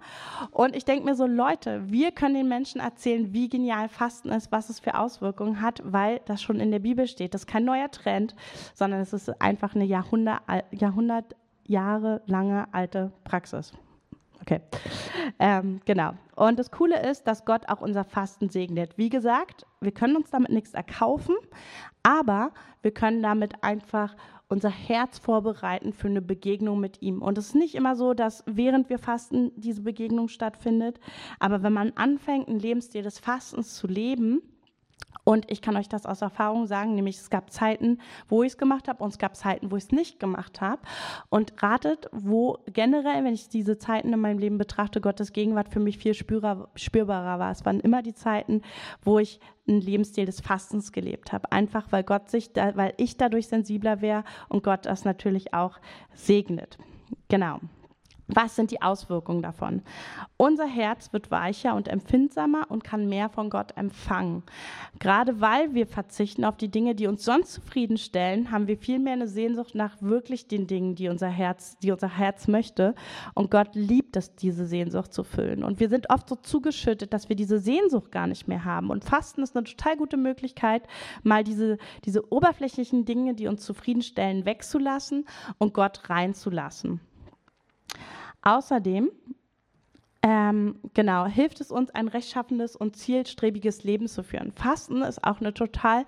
[0.51, 4.53] Und ich denke mir so, Leute, wir können den Menschen erzählen, wie genial Fasten ist,
[4.53, 7.35] was es für Auswirkungen hat, weil das schon in der Bibel steht.
[7.35, 8.35] Das ist kein neuer Trend,
[8.75, 13.73] sondern es ist einfach eine Jahrhundert, Jahrhundert Jahre lange alte Praxis.
[14.43, 14.61] Okay,
[15.41, 16.13] ähm, genau.
[16.37, 18.97] Und das Coole ist, dass Gott auch unser Fasten segnet.
[18.97, 21.35] Wie gesagt, wir können uns damit nichts erkaufen,
[22.03, 22.53] aber
[22.83, 24.15] wir können damit einfach
[24.49, 27.21] unser Herz vorbereiten für eine Begegnung mit ihm.
[27.23, 31.01] Und es ist nicht immer so, dass während wir fasten diese Begegnung stattfindet,
[31.39, 34.43] aber wenn man anfängt, einen Lebensstil des Fastens zu leben,
[35.29, 38.59] und ich kann euch das aus Erfahrung sagen, nämlich es gab Zeiten, wo ich es
[38.59, 40.81] gemacht habe und es gab Zeiten, wo ich es nicht gemacht habe.
[41.31, 45.81] Und ratet, wo generell, wenn ich diese Zeiten in meinem Leben betrachte, Gottes Gegenwart für
[45.81, 47.51] mich viel spürbarer, spürbarer war.
[47.51, 48.63] Es waren immer die Zeiten,
[49.03, 51.51] wo ich einen Lebensstil des Fastens gelebt habe.
[51.51, 55.81] Einfach weil Gott sich, da, weil ich dadurch sensibler wäre und Gott das natürlich auch
[56.15, 56.79] segnet.
[57.29, 57.59] Genau.
[58.29, 59.83] Was sind die Auswirkungen davon?
[60.37, 64.43] Unser Herz wird weicher und empfindsamer und kann mehr von Gott empfangen.
[64.99, 69.13] Gerade weil wir verzichten auf die Dinge, die uns sonst zufriedenstellen, haben wir viel mehr
[69.13, 72.97] eine Sehnsucht nach wirklich den Dingen, die unser Herz, die unser Herz möchte.
[73.35, 75.63] Und Gott liebt es, diese Sehnsucht zu füllen.
[75.63, 78.91] Und wir sind oft so zugeschüttet, dass wir diese Sehnsucht gar nicht mehr haben.
[78.91, 80.83] Und Fasten ist eine total gute Möglichkeit,
[81.23, 85.27] mal diese, diese oberflächlichen Dinge, die uns zufriedenstellen, wegzulassen
[85.59, 87.01] und Gott reinzulassen.
[88.47, 89.11] Außerdem
[90.23, 94.53] ähm, genau, hilft es uns, ein rechtschaffendes und zielstrebiges Leben zu führen.
[94.53, 96.05] Fasten ist auch eine total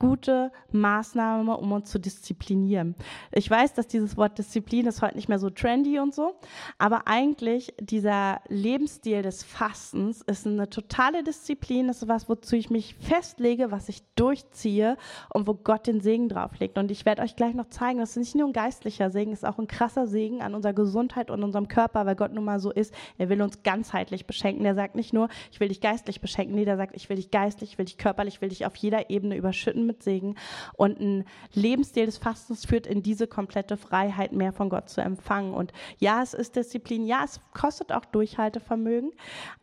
[0.00, 2.96] gute Maßnahme, um uns zu disziplinieren.
[3.32, 6.34] Ich weiß, dass dieses Wort Disziplin ist heute nicht mehr so trendy und so,
[6.78, 11.86] aber eigentlich dieser Lebensstil des Fastens ist eine totale Disziplin.
[11.86, 14.96] Das ist was, wozu ich mich festlege, was ich durchziehe
[15.32, 16.78] und wo Gott den Segen drauflegt.
[16.78, 19.42] Und ich werde euch gleich noch zeigen, das ist nicht nur ein geistlicher Segen, es
[19.42, 22.58] ist auch ein krasser Segen an unserer Gesundheit und unserem Körper, weil Gott nun mal
[22.58, 22.94] so ist.
[23.18, 24.64] Er will uns ganzheitlich beschenken.
[24.64, 27.30] Der sagt nicht nur, ich will dich geistlich beschenken, nee, der sagt, ich will dich
[27.30, 30.36] geistlich, ich will dich körperlich, ich will dich auf jeder Ebene überschütten mit Segen.
[30.74, 35.52] Und ein Lebensstil des Fastens führt in diese komplette Freiheit, mehr von Gott zu empfangen.
[35.54, 39.12] Und ja, es ist Disziplin, ja, es kostet auch Durchhaltevermögen,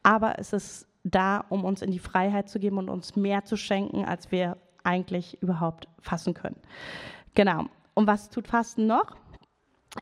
[0.03, 3.55] aber es ist da, um uns in die Freiheit zu geben und uns mehr zu
[3.55, 6.59] schenken, als wir eigentlich überhaupt fassen können.
[7.33, 7.65] Genau.
[7.93, 9.15] Und was tut Fasten noch?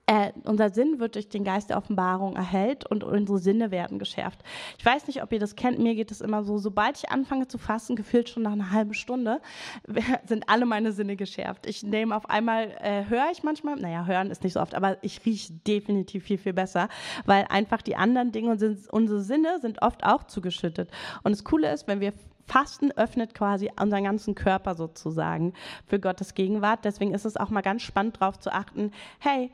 [0.08, 4.44] Äh, unser Sinn wird durch den Geist der Offenbarung erhellt und unsere Sinne werden geschärft.
[4.78, 7.48] Ich weiß nicht, ob ihr das kennt, mir geht es immer so, sobald ich anfange
[7.48, 9.42] zu fasten, gefühlt schon nach einer halben Stunde,
[10.26, 11.66] sind alle meine Sinne geschärft.
[11.66, 14.98] Ich nehme auf einmal, äh, höre ich manchmal, naja, hören ist nicht so oft, aber
[15.02, 16.88] ich rieche definitiv viel, viel besser,
[17.26, 20.90] weil einfach die anderen Dinge und sind, unsere Sinne sind oft auch zugeschüttet.
[21.24, 22.14] Und das Coole ist, wenn wir
[22.46, 25.54] Fasten öffnet quasi unseren ganzen Körper sozusagen
[25.88, 26.86] für Gottes Gegenwart.
[26.86, 29.52] Deswegen ist es auch mal ganz spannend darauf zu achten, hey,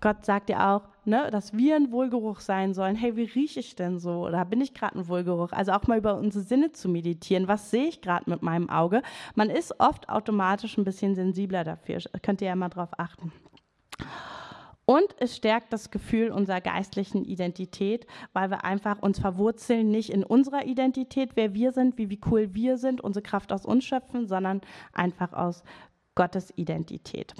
[0.00, 2.96] Gott sagt ja auch, ne, dass wir ein Wohlgeruch sein sollen.
[2.96, 4.26] Hey, wie rieche ich denn so?
[4.26, 5.52] Oder bin ich gerade ein Wohlgeruch?
[5.52, 7.48] Also auch mal über unsere Sinne zu meditieren.
[7.48, 9.02] Was sehe ich gerade mit meinem Auge?
[9.34, 11.98] Man ist oft automatisch ein bisschen sensibler dafür.
[12.22, 13.32] Könnt ihr ja mal drauf achten.
[14.86, 20.24] Und es stärkt das Gefühl unserer geistlichen Identität, weil wir einfach uns verwurzeln, nicht in
[20.24, 24.26] unserer Identität, wer wir sind, wie, wie cool wir sind, unsere Kraft aus uns schöpfen,
[24.26, 25.62] sondern einfach aus
[26.16, 27.34] Gottes Identität.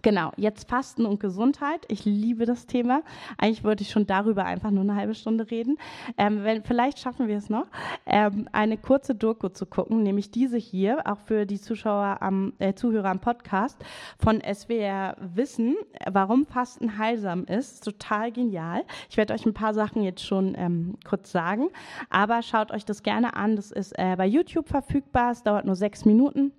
[0.10, 1.84] Genau, jetzt Fasten und Gesundheit.
[1.88, 3.02] Ich liebe das Thema.
[3.38, 5.76] Eigentlich wollte ich schon darüber einfach nur eine halbe Stunde reden.
[6.16, 7.66] Ähm, wenn, vielleicht schaffen wir es noch,
[8.06, 12.74] ähm, eine kurze Doku zu gucken, nämlich diese hier, auch für die Zuschauer am, äh,
[12.74, 13.78] Zuhörer am Podcast
[14.18, 15.76] von SWR Wissen,
[16.10, 17.84] warum Fasten heilsam ist.
[17.84, 18.84] Total genial.
[19.08, 21.68] Ich werde euch ein paar Sachen jetzt schon ähm, kurz sagen,
[22.08, 23.56] aber schaut euch das gerne an.
[23.56, 25.32] Das ist äh, bei YouTube verfügbar.
[25.32, 26.52] Es dauert nur sechs Minuten.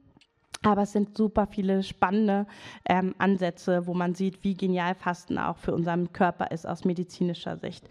[0.64, 2.46] Aber es sind super viele spannende
[2.86, 7.58] ähm, Ansätze, wo man sieht, wie genial Fasten auch für unseren Körper ist aus medizinischer
[7.58, 7.88] Sicht.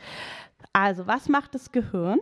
[0.72, 2.20] Also, was macht das Gehirn?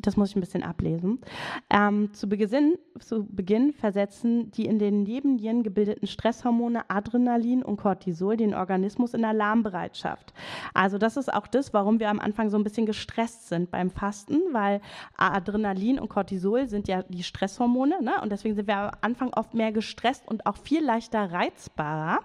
[0.00, 1.20] Das muss ich ein bisschen ablesen.
[1.68, 8.38] Ähm, zu, Beginn, zu Beginn versetzen die in den Nebennieren gebildeten Stresshormone Adrenalin und Cortisol
[8.38, 10.32] den Organismus in Alarmbereitschaft.
[10.72, 13.90] Also das ist auch das, warum wir am Anfang so ein bisschen gestresst sind beim
[13.90, 14.80] Fasten, weil
[15.18, 18.14] Adrenalin und Cortisol sind ja die Stresshormone ne?
[18.22, 22.20] und deswegen sind wir am Anfang oft mehr gestresst und auch viel leichter reizbarer.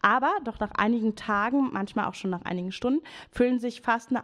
[0.00, 4.22] Aber doch nach einigen Tagen, manchmal auch schon nach einigen Stunden, fühlen sich Fastende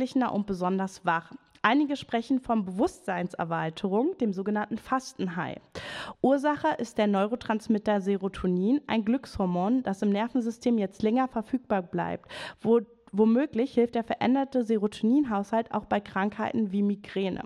[0.00, 1.30] ausgeglichener und besonders wach.
[1.62, 5.60] Einige sprechen von Bewusstseinserweiterung, dem sogenannten Fastenhigh.
[6.22, 12.30] Ursache ist der Neurotransmitter Serotonin, ein Glückshormon, das im Nervensystem jetzt länger verfügbar bleibt,
[12.62, 12.80] wo
[13.12, 17.42] Womöglich hilft der veränderte Serotoninhaushalt auch bei Krankheiten wie Migräne.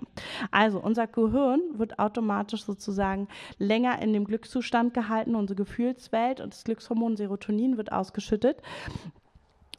[0.51, 6.65] Also unser Gehirn wird automatisch sozusagen länger in dem Glückszustand gehalten, unsere Gefühlswelt und das
[6.65, 8.61] Glückshormon Serotonin wird ausgeschüttet.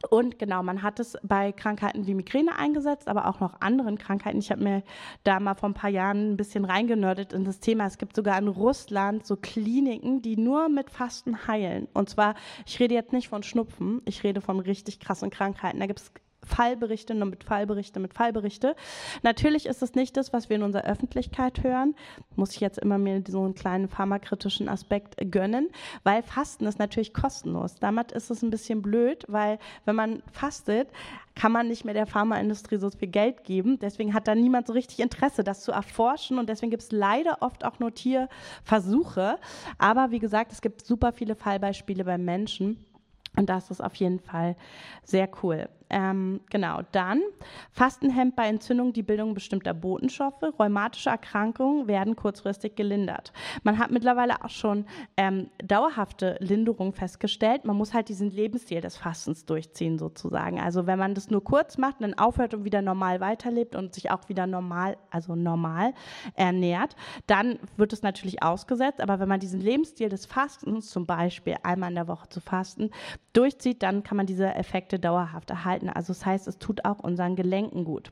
[0.09, 4.39] Und genau, man hat es bei Krankheiten wie Migräne eingesetzt, aber auch noch anderen Krankheiten.
[4.39, 4.83] Ich habe mir
[5.23, 7.85] da mal vor ein paar Jahren ein bisschen reingenördet in das Thema.
[7.85, 11.87] Es gibt sogar in Russland so Kliniken, die nur mit Fasten heilen.
[11.93, 15.79] Und zwar, ich rede jetzt nicht von Schnupfen, ich rede von richtig krassen Krankheiten.
[15.79, 16.11] Da gibt es
[16.47, 18.75] Fallberichte nur mit Fallberichte mit Fallberichte.
[19.23, 21.95] Natürlich ist es nicht das, was wir in unserer Öffentlichkeit hören.
[22.35, 25.69] Muss ich jetzt immer mir so einen kleinen pharmakritischen Aspekt gönnen,
[26.03, 27.75] weil Fasten ist natürlich kostenlos.
[27.75, 30.89] Damit ist es ein bisschen blöd, weil wenn man fastet,
[31.35, 33.77] kann man nicht mehr der Pharmaindustrie so viel Geld geben.
[33.79, 36.39] Deswegen hat da niemand so richtig Interesse, das zu erforschen.
[36.39, 39.37] Und deswegen gibt es leider oft auch nur Tierversuche.
[39.77, 42.83] Aber wie gesagt, es gibt super viele Fallbeispiele beim Menschen.
[43.35, 44.55] Und das ist auf jeden Fall
[45.03, 45.69] sehr cool.
[45.89, 47.21] Ähm, genau, dann
[47.71, 50.41] Fasten hemmt bei Entzündung die Bildung bestimmter Botenstoffe.
[50.59, 53.31] Rheumatische Erkrankungen werden kurzfristig gelindert.
[53.63, 57.65] Man hat mittlerweile auch schon ähm, dauerhafte Linderung festgestellt.
[57.65, 60.59] Man muss halt diesen Lebensstil des Fastens durchziehen sozusagen.
[60.59, 64.11] Also wenn man das nur kurz macht, dann aufhört und wieder normal weiterlebt und sich
[64.11, 65.93] auch wieder normal, also normal
[66.35, 66.95] ernährt,
[67.27, 69.01] dann wird es natürlich ausgesetzt.
[69.01, 72.91] Aber wenn man diesen Lebensstil des Fastens, zum Beispiel einmal in der Woche zu fasten,
[73.33, 75.89] durchzieht, dann kann man diese Effekte dauerhaft erhalten halten.
[75.89, 78.11] Also das heißt, es tut auch unseren Gelenken gut.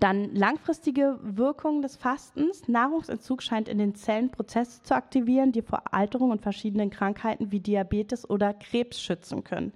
[0.00, 2.68] Dann langfristige Wirkung des Fastens.
[2.68, 7.58] Nahrungsentzug scheint in den Zellen Prozesse zu aktivieren, die vor Alterung und verschiedenen Krankheiten wie
[7.58, 9.72] Diabetes oder Krebs schützen können.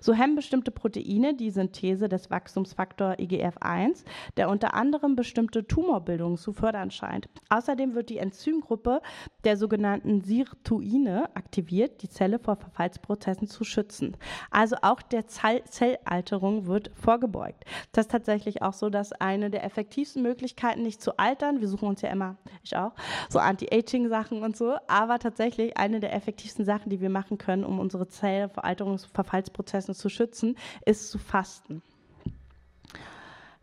[0.00, 4.04] So hemmen bestimmte Proteine die Synthese des Wachstumsfaktor IGF-1,
[4.36, 7.28] der unter anderem bestimmte Tumorbildungen zu fördern scheint.
[7.48, 9.00] Außerdem wird die Enzymgruppe
[9.42, 14.16] der sogenannten Sirtuine aktiviert, die Zelle vor Verfallsprozessen zu schützen.
[14.50, 17.64] Also auch der Zellalterung wird vorgebeugt.
[17.92, 21.60] Das ist tatsächlich auch so, dass eine der effektivsten Möglichkeiten, nicht zu altern.
[21.60, 22.92] Wir suchen uns ja immer, ich auch,
[23.28, 24.76] so Anti-Aging-Sachen und so.
[24.86, 29.04] Aber tatsächlich eine der effektivsten Sachen, die wir machen können, um unsere Zellen vor Alterungs-
[29.04, 31.82] und Verfallsprozessen zu schützen, ist zu fasten.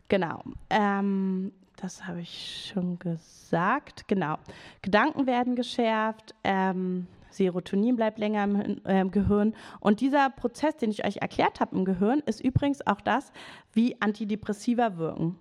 [0.08, 0.44] Genau.
[0.70, 4.08] Ähm, das habe ich schon gesagt.
[4.08, 4.38] Genau.
[4.82, 6.36] Gedanken werden geschärft.
[6.44, 9.56] Ähm, Serotonin bleibt länger im äh, Gehirn.
[9.80, 13.32] Und dieser Prozess, den ich euch erklärt habe im Gehirn, ist übrigens auch das,
[13.74, 15.38] wie Antidepressiva wirken.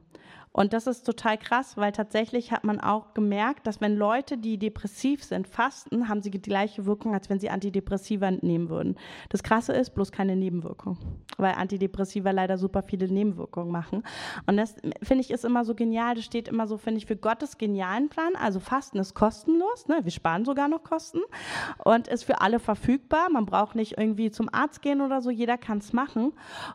[0.52, 4.58] Und das ist total krass, weil tatsächlich hat man auch gemerkt, dass wenn Leute, die
[4.58, 8.96] depressiv sind, fasten, haben sie die gleiche Wirkung, als wenn sie Antidepressiva nehmen würden.
[9.28, 10.98] Das Krasse ist bloß keine Nebenwirkung,
[11.38, 14.02] weil Antidepressiva leider super viele Nebenwirkungen machen.
[14.46, 16.16] Und das finde ich ist immer so genial.
[16.16, 18.34] Das steht immer so, finde ich, für Gottes genialen Plan.
[18.34, 20.00] Also Fasten ist kostenlos, ne?
[20.02, 21.20] wir sparen sogar noch Kosten
[21.84, 23.28] und ist für alle verfügbar.
[23.30, 26.32] Man braucht nicht irgendwie zum Arzt gehen oder so, jeder kann es machen.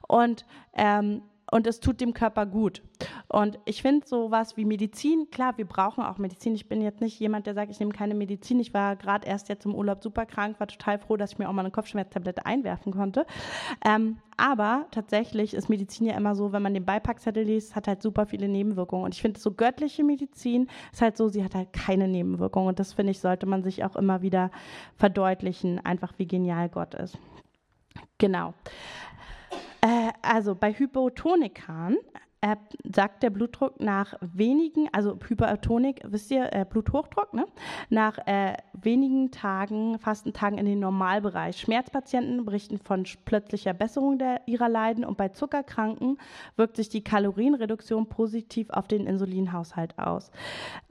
[0.07, 2.81] Und ähm, und es tut dem Körper gut.
[3.27, 6.55] Und ich finde sowas wie Medizin, klar, wir brauchen auch Medizin.
[6.55, 8.59] Ich bin jetzt nicht jemand, der sagt, ich nehme keine Medizin.
[8.59, 11.47] Ich war gerade erst jetzt im Urlaub super krank, war total froh, dass ich mir
[11.47, 13.25] auch mal eine Kopfschmerztablette einwerfen konnte.
[13.85, 18.01] Ähm, aber tatsächlich ist Medizin ja immer so, wenn man den Beipackzettel liest, hat halt
[18.01, 19.05] super viele Nebenwirkungen.
[19.05, 22.67] Und ich finde, so göttliche Medizin ist halt so, sie hat halt keine Nebenwirkungen.
[22.67, 24.51] Und das finde ich, sollte man sich auch immer wieder
[24.95, 27.17] verdeutlichen, einfach wie genial Gott ist.
[28.17, 28.53] Genau.
[30.25, 31.97] Also bei Hypotonikern
[32.45, 32.55] äh,
[32.93, 37.45] sagt der Blutdruck nach wenigen, also Hypertonik, wisst ihr, äh, Bluthochdruck, ne?
[37.89, 41.59] nach äh, wenigen Tagen, Fastentagen in den Normalbereich.
[41.59, 46.19] Schmerzpatienten berichten von plötzlicher Besserung der, ihrer Leiden und bei Zuckerkranken
[46.55, 50.29] wirkt sich die Kalorienreduktion positiv auf den Insulinhaushalt aus.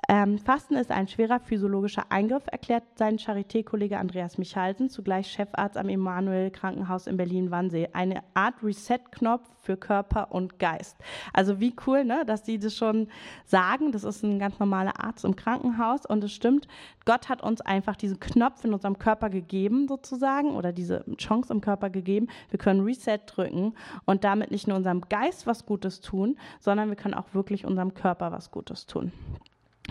[0.09, 5.89] Ähm, Fasten ist ein schwerer physiologischer Eingriff, erklärt sein Charité-Kollege Andreas Michalsen, zugleich Chefarzt am
[5.89, 7.89] Emanuel Krankenhaus in Berlin-Wannsee.
[7.93, 10.97] Eine Art Reset-Knopf für Körper und Geist.
[11.33, 13.09] Also wie cool, ne, dass die das schon
[13.45, 13.93] sagen.
[13.93, 16.67] Das ist ein ganz normaler Arzt im Krankenhaus und es stimmt.
[17.05, 21.61] Gott hat uns einfach diesen Knopf in unserem Körper gegeben, sozusagen, oder diese Chance im
[21.61, 22.29] Körper gegeben.
[22.51, 26.97] Wir können Reset drücken und damit nicht nur unserem Geist was Gutes tun, sondern wir
[26.97, 29.13] können auch wirklich unserem Körper was Gutes tun.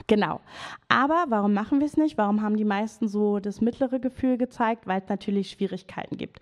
[0.08, 0.42] Genau.
[0.88, 2.18] Aber warum machen wir es nicht?
[2.18, 4.88] Warum haben die meisten so das mittlere Gefühl gezeigt?
[4.88, 6.40] Weil es natürlich Schwierigkeiten gibt.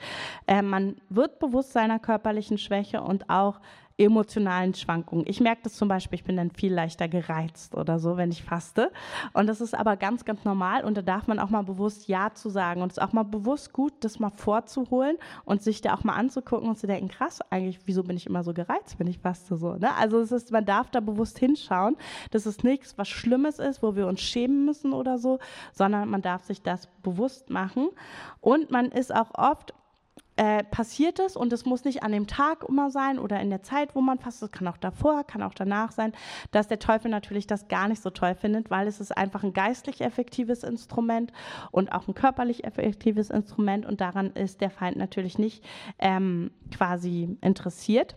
[0.48, 3.60] Äh, man wird bewusst seiner körperlichen Schwäche und auch
[3.98, 5.26] emotionalen Schwankungen.
[5.28, 8.44] Ich merke das zum Beispiel, ich bin dann viel leichter gereizt oder so, wenn ich
[8.44, 8.92] faste.
[9.34, 12.34] Und das ist aber ganz, ganz normal und da darf man auch mal bewusst Ja
[12.34, 15.94] zu sagen und es ist auch mal bewusst gut, das mal vorzuholen und sich da
[15.94, 19.08] auch mal anzugucken und zu denken, krass, eigentlich, wieso bin ich immer so gereizt, wenn
[19.08, 19.74] ich faste so.
[19.74, 19.94] Ne?
[19.96, 21.98] Also es ist, man darf da bewusst hinschauen.
[22.32, 25.40] Das ist nichts, was Schlimmes ist, wo wir uns schämen müssen oder so,
[25.74, 27.90] sondern man darf sich das bewusst machen.
[28.40, 29.74] Und man ist auch oft
[30.38, 33.62] äh, passiert es und es muss nicht an dem Tag immer sein oder in der
[33.64, 36.14] Zeit, wo man fastet, kann auch davor, kann auch danach sein,
[36.52, 39.54] dass der Teufel natürlich das gar nicht so toll findet, weil es ist einfach ein
[39.54, 41.34] geistlich effektives Instrument
[41.72, 43.86] und auch ein körperlich effektives Instrument.
[43.86, 45.64] Und daran ist der Feind natürlich nicht
[46.00, 48.16] ähm, quasi interessiert.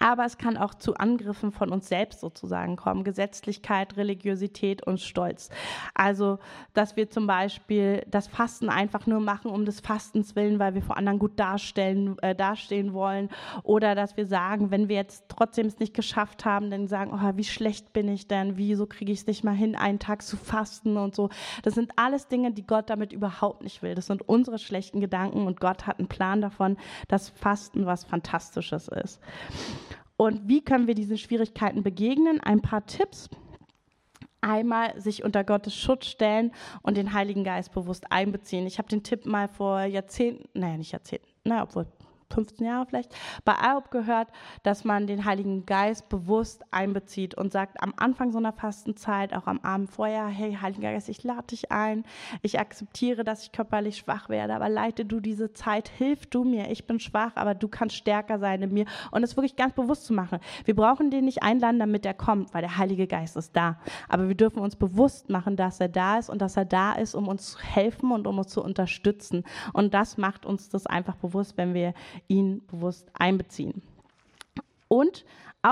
[0.00, 3.04] Aber es kann auch zu Angriffen von uns selbst sozusagen kommen.
[3.04, 5.50] Gesetzlichkeit, Religiosität und Stolz.
[5.94, 6.38] Also,
[6.72, 10.82] dass wir zum Beispiel das Fasten einfach nur machen um des Fastens willen, weil wir
[10.82, 13.28] vor anderen gut darstellen, äh, dastehen wollen.
[13.62, 17.36] Oder dass wir sagen, wenn wir jetzt trotzdem es nicht geschafft haben, dann sagen, oh,
[17.36, 18.56] wie schlecht bin ich denn?
[18.56, 21.28] Wieso kriege ich es nicht mal hin, einen Tag zu fasten und so.
[21.62, 23.94] Das sind alles Dinge, die Gott damit überhaupt nicht will.
[23.94, 26.76] Das sind unsere schlechten Gedanken und Gott hat einen Plan davon,
[27.08, 29.20] dass Fasten was Fantastisches ist.
[30.18, 32.40] Und wie können wir diesen Schwierigkeiten begegnen?
[32.40, 33.30] Ein paar Tipps.
[34.40, 36.52] Einmal sich unter Gottes Schutz stellen
[36.82, 38.66] und den Heiligen Geist bewusst einbeziehen.
[38.66, 41.86] Ich habe den Tipp mal vor Jahrzehnten, naja, nicht Jahrzehnten, naja, obwohl
[42.32, 43.14] 15 Jahre vielleicht,
[43.44, 44.28] bei AOP gehört,
[44.62, 49.46] dass man den Heiligen Geist bewusst einbezieht und sagt am Anfang so einer Fastenzeit, auch
[49.46, 52.04] am Abend vorher, hey Heiliger Geist, ich lade dich ein,
[52.42, 56.70] ich akzeptiere, dass ich körperlich schwach werde, aber leite du diese Zeit, hilf du mir,
[56.70, 60.04] ich bin schwach, aber du kannst stärker sein in mir und es wirklich ganz bewusst
[60.04, 60.38] zu machen.
[60.64, 64.28] Wir brauchen den nicht einladen, damit er kommt, weil der Heilige Geist ist da, aber
[64.28, 67.28] wir dürfen uns bewusst machen, dass er da ist und dass er da ist, um
[67.28, 71.56] uns zu helfen und um uns zu unterstützen und das macht uns das einfach bewusst,
[71.56, 71.94] wenn wir
[72.28, 73.82] ihn bewusst einbeziehen.
[74.88, 75.24] Und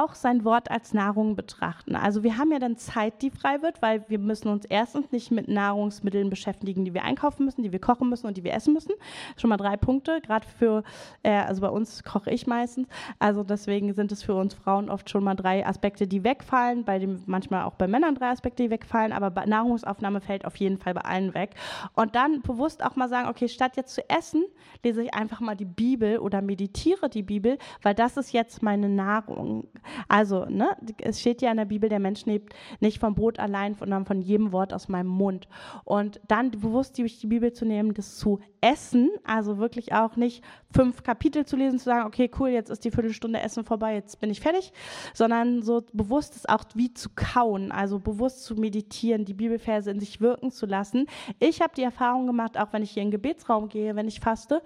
[0.02, 1.96] auch sein Wort als Nahrung betrachten.
[1.96, 5.30] Also wir haben ja dann Zeit, die frei wird, weil wir müssen uns erstens nicht
[5.30, 8.72] mit Nahrungsmitteln beschäftigen, die wir einkaufen müssen, die wir kochen müssen und die wir essen
[8.72, 8.92] müssen.
[9.36, 10.82] Schon mal drei Punkte, gerade für,
[11.22, 15.08] äh, also bei uns koche ich meistens, also deswegen sind es für uns Frauen oft
[15.10, 18.70] schon mal drei Aspekte, die wegfallen, bei dem manchmal auch bei Männern drei Aspekte, die
[18.70, 21.54] wegfallen, aber Nahrungsaufnahme fällt auf jeden Fall bei allen weg.
[21.94, 24.44] Und dann bewusst auch mal sagen, okay, statt jetzt zu essen,
[24.84, 28.88] lese ich einfach mal die Bibel oder meditiere die Bibel, weil das ist jetzt meine
[28.88, 29.68] Nahrung.
[30.08, 33.74] Also, ne, es steht ja in der Bibel, der Mensch lebt nicht vom Brot allein,
[33.74, 35.48] sondern von jedem Wort aus meinem Mund.
[35.84, 40.42] Und dann bewusst durch die Bibel zu nehmen, das zu essen, also wirklich auch nicht
[40.76, 44.20] fünf Kapitel zu lesen, zu sagen, okay, cool, jetzt ist die Viertelstunde Essen vorbei, jetzt
[44.20, 44.72] bin ich fertig,
[45.14, 50.00] sondern so bewusst es auch wie zu kauen, also bewusst zu meditieren, die Bibelverse in
[50.00, 51.06] sich wirken zu lassen.
[51.40, 54.20] Ich habe die Erfahrung gemacht, auch wenn ich hier in den Gebetsraum gehe, wenn ich
[54.20, 54.62] faste,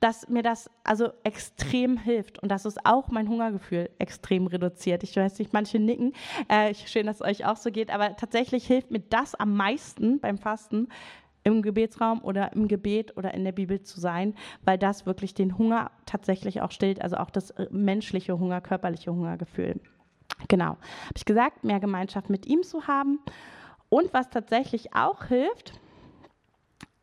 [0.00, 5.02] dass mir das also extrem hilft und dass es auch mein Hungergefühl extrem reduziert.
[5.02, 6.12] Ich weiß nicht, manche nicken.
[6.48, 10.20] Äh, schön, dass es euch auch so geht, aber tatsächlich hilft mir das am meisten
[10.20, 10.88] beim Fasten,
[11.44, 15.56] im Gebetsraum oder im Gebet oder in der Bibel zu sein, weil das wirklich den
[15.58, 19.80] Hunger tatsächlich auch stillt, also auch das äh, menschliche Hunger, körperliche Hungergefühl.
[20.48, 20.70] Genau.
[20.70, 20.78] Habe
[21.16, 23.20] ich gesagt, mehr Gemeinschaft mit ihm zu haben.
[23.88, 25.78] Und was tatsächlich auch hilft,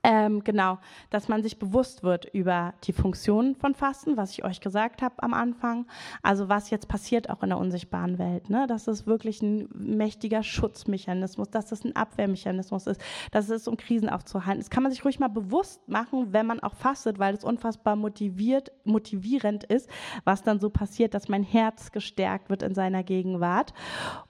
[0.04, 0.80] ähm, genau,
[1.12, 5.22] dass man sich bewusst wird über die Funktionen von Fasten, was ich euch gesagt habe
[5.22, 5.86] am Anfang.
[6.24, 8.50] Also was jetzt passiert auch in der unsichtbaren Welt.
[8.50, 8.66] Ne?
[8.68, 14.10] Dass es wirklich ein mächtiger Schutzmechanismus, dass es ein Abwehrmechanismus ist, dass es um Krisen
[14.10, 14.60] aufzuhalten.
[14.62, 17.96] Das kann man sich ruhig mal bewusst machen, wenn man auch fastet, weil es unfassbar
[17.96, 19.90] motiviert, motivierend ist,
[20.24, 23.74] was dann so passiert, dass mein Herz gestärkt wird in seiner Gegenwart.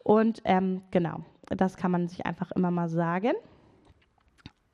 [0.04, 3.34] Und ähm, genau, das kann man sich einfach immer mal sagen.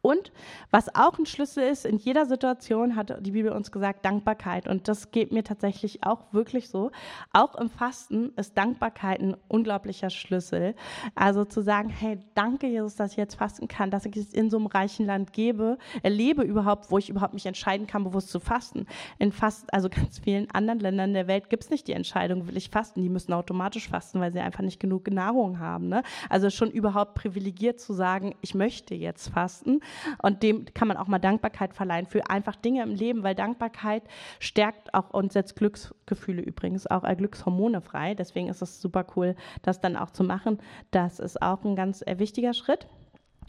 [0.01, 0.31] Und
[0.71, 4.67] was auch ein Schlüssel ist, in jeder Situation hat die Bibel uns gesagt, Dankbarkeit.
[4.67, 6.91] Und das geht mir tatsächlich auch wirklich so.
[7.33, 10.75] Auch im Fasten ist Dankbarkeit ein unglaublicher Schlüssel.
[11.15, 14.49] Also zu sagen, hey, danke Jesus, dass ich jetzt fasten kann, dass ich es in
[14.49, 18.39] so einem reichen Land gebe, erlebe überhaupt, wo ich überhaupt mich entscheiden kann, bewusst zu
[18.39, 18.85] fasten.
[19.17, 22.55] In fast, also ganz vielen anderen Ländern der Welt gibt es nicht die Entscheidung, will
[22.55, 23.01] ich fasten.
[23.01, 25.89] Die müssen automatisch fasten, weil sie einfach nicht genug Nahrung haben.
[25.89, 26.03] Ne?
[26.29, 29.81] Also schon überhaupt privilegiert zu sagen, ich möchte jetzt fasten.
[30.21, 34.03] Und dem kann man auch mal Dankbarkeit verleihen für einfach Dinge im Leben, weil Dankbarkeit
[34.39, 38.13] stärkt auch und setzt Glücksgefühle übrigens auch äh, Glückshormone frei.
[38.13, 40.59] Deswegen ist es super cool, das dann auch zu machen.
[40.91, 42.87] Das ist auch ein ganz äh, wichtiger Schritt.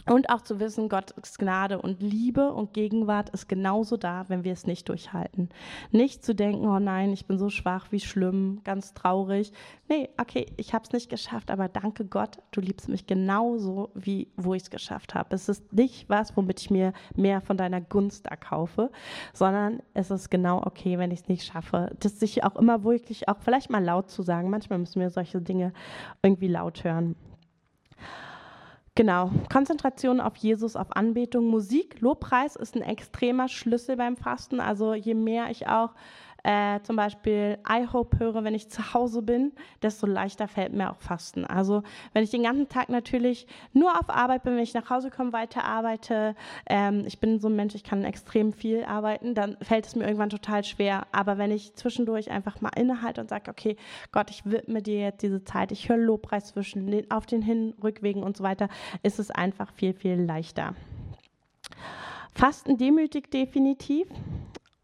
[0.07, 4.53] Und auch zu wissen, Gottes Gnade und Liebe und Gegenwart ist genauso da, wenn wir
[4.53, 5.51] es nicht durchhalten.
[5.91, 9.53] Nicht zu denken, oh nein, ich bin so schwach, wie schlimm, ganz traurig.
[9.89, 14.29] Nee, okay, ich habe es nicht geschafft, aber danke Gott, du liebst mich genauso, wie
[14.37, 15.35] wo ich es geschafft habe.
[15.35, 18.91] Es ist nicht was, womit ich mir mehr von deiner Gunst erkaufe,
[19.35, 21.91] sondern es ist genau okay, wenn ich es nicht schaffe.
[22.01, 24.51] Das sich auch immer wirklich auch vielleicht mal laut zu sagen.
[24.51, 25.73] Manchmal müssen wir solche Dinge
[26.23, 27.15] irgendwie laut hören.
[28.99, 34.59] Genau, Konzentration auf Jesus, auf Anbetung, Musik, Lobpreis ist ein extremer Schlüssel beim Fasten.
[34.59, 35.91] Also je mehr ich auch
[36.49, 40.91] äh, zum Beispiel I Hope höre, wenn ich zu Hause bin, desto leichter fällt mir
[40.91, 41.45] auch Fasten.
[41.45, 41.83] Also
[42.15, 45.35] wenn ich den ganzen Tag natürlich nur auf Arbeit bin, wenn ich nach Hause komme,
[45.35, 46.35] weiter arbeite,
[46.65, 50.05] ähm, ich bin so ein Mensch, ich kann extrem viel arbeiten, dann fällt es mir
[50.05, 51.07] irgendwann total schwer.
[51.13, 53.77] Aber wenn ich zwischendurch einfach mal innehalte und sage, okay,
[54.11, 57.75] Gott, ich widme dir jetzt diese Zeit, ich höre Lobpreis zwischen den, auf den Hin-,
[57.83, 58.71] Rückwegen und so weiter,
[59.03, 60.75] ist es einfach viel, viel leichter.
[62.33, 64.09] Fasten demütigt definitiv.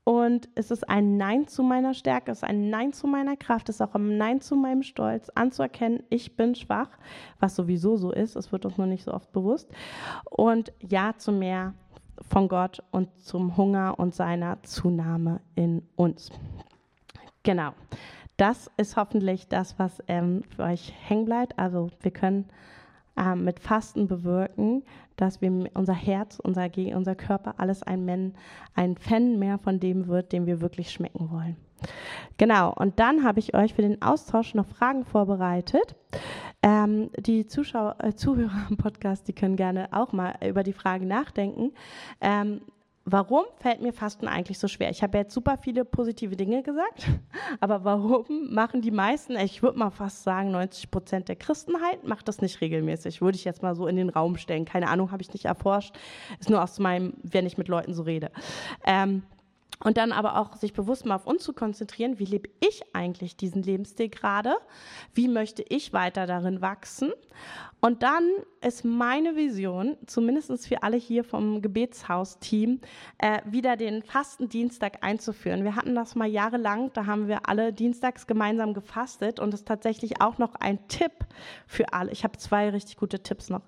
[0.05, 3.71] Und es ist ein Nein zu meiner Stärke, es ist ein Nein zu meiner Kraft,
[3.71, 6.91] es ist auch ein Nein zu meinem Stolz, anzuerkennen, ich bin schwach,
[7.41, 9.71] was sowieso so ist, es wird uns nur nicht so oft bewusst.
[10.31, 11.73] Und Ja zu mehr
[12.21, 16.31] von Gott und zum Hunger und seiner Zunahme in uns.
[17.43, 17.73] Genau.
[18.37, 21.59] Das ist hoffentlich das, was ähm, für euch hängen bleibt.
[21.59, 22.47] Also wir können
[23.17, 24.83] äh, mit Fasten bewirken,
[25.17, 28.35] dass wir unser Herz, unser, unser Körper, alles ein, Men,
[28.75, 31.57] ein Fan mehr von dem wird, den wir wirklich schmecken wollen.
[32.39, 35.95] Genau, und dann habe ich euch für den Austausch noch Fragen vorbereitet.
[36.63, 41.07] Ähm, die Zuschauer, äh, Zuhörer im Podcast, die können gerne auch mal über die Fragen
[41.07, 41.73] nachdenken.
[42.21, 42.63] Ähm,
[43.05, 44.91] warum fällt mir Fasten eigentlich so schwer?
[44.91, 47.07] Ich habe jetzt super viele positive Dinge gesagt,
[47.61, 52.29] aber warum machen die meisten, ich würde mal fast sagen, 90 Prozent der Christenheit macht
[52.29, 53.21] das nicht regelmäßig?
[53.21, 54.65] Würde ich jetzt mal so in den Raum stellen.
[54.65, 55.95] Keine Ahnung, habe ich nicht erforscht.
[56.41, 58.31] Ist nur aus meinem, wenn ich mit Leuten so rede.
[58.87, 59.23] Ähm,
[59.83, 63.37] und dann aber auch sich bewusst mal auf uns zu konzentrieren, wie lebe ich eigentlich
[63.37, 64.55] diesen Lebensstil gerade?
[65.13, 67.13] Wie möchte ich weiter darin wachsen?
[67.81, 68.31] Und dann
[68.63, 72.81] ist meine Vision, zumindest für alle hier vom Gebetshaus-Team,
[73.19, 75.65] äh, wieder den Fastendienstag einzuführen.
[75.65, 79.69] Wir hatten das mal jahrelang, da haben wir alle dienstags gemeinsam gefastet und es ist
[79.69, 81.13] tatsächlich auch noch ein Tipp
[81.67, 82.11] für alle.
[82.13, 83.63] Ich habe zwei richtig gute Tipps noch.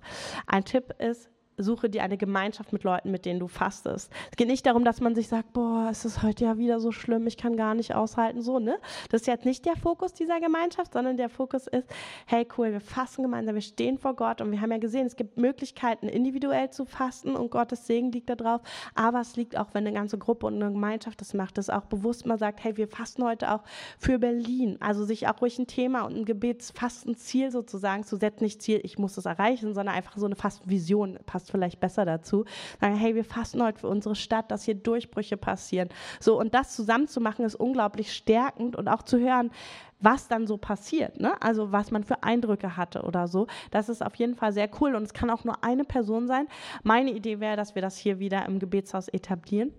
[0.47, 4.11] Ein Tipp ist, suche dir eine Gemeinschaft mit Leuten, mit denen du fastest.
[4.31, 6.91] Es geht nicht darum, dass man sich sagt, boah, es ist heute ja wieder so
[6.91, 8.77] schlimm, ich kann gar nicht aushalten, so, ne?
[9.09, 11.87] Das ist jetzt nicht der Fokus dieser Gemeinschaft, sondern der Fokus ist,
[12.27, 15.15] hey, cool, wir fasten gemeinsam, wir stehen vor Gott und wir haben ja gesehen, es
[15.15, 18.61] gibt Möglichkeiten, individuell zu fasten und Gottes Segen liegt da drauf,
[18.93, 21.85] aber es liegt auch, wenn eine ganze Gruppe und eine Gemeinschaft das macht, das auch
[21.85, 23.63] bewusst mal sagt, hey, wir fasten heute auch
[23.97, 28.61] für Berlin, also sich auch ruhig ein Thema und ein Gebetsfastenziel sozusagen zu setzen, nicht
[28.61, 32.45] Ziel, ich muss das erreichen, sondern einfach so eine Fastenvision passt passt vielleicht besser dazu.
[32.79, 35.89] Sagen, hey, wir fasten heute für unsere Stadt, dass hier Durchbrüche passieren.
[36.19, 39.51] So, und das zusammen zu machen, ist unglaublich stärkend und auch zu hören,
[39.99, 41.33] was dann so passiert, ne?
[41.41, 43.47] also was man für Eindrücke hatte oder so.
[43.71, 46.47] Das ist auf jeden Fall sehr cool und es kann auch nur eine Person sein.
[46.83, 49.73] Meine Idee wäre, dass wir das hier wieder im Gebetshaus etablieren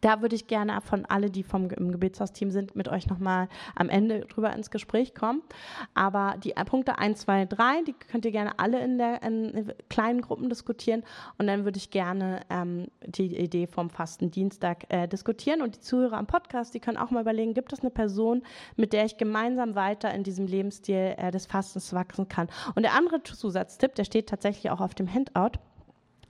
[0.00, 3.88] da würde ich gerne von alle, die vom im Gebetshaus-Team sind, mit euch nochmal am
[3.88, 5.42] Ende drüber ins Gespräch kommen.
[5.94, 10.20] Aber die Punkte 1, 2, 3, die könnt ihr gerne alle in, der, in kleinen
[10.20, 11.02] Gruppen diskutieren.
[11.38, 15.62] Und dann würde ich gerne ähm, die Idee vom Fastendienstag äh, diskutieren.
[15.62, 18.42] Und die Zuhörer am Podcast, die können auch mal überlegen, gibt es eine Person,
[18.76, 22.48] mit der ich gemeinsam weiter in diesem Lebensstil äh, des Fastens wachsen kann.
[22.74, 25.58] Und der andere Zusatztipp, der steht tatsächlich auch auf dem Handout,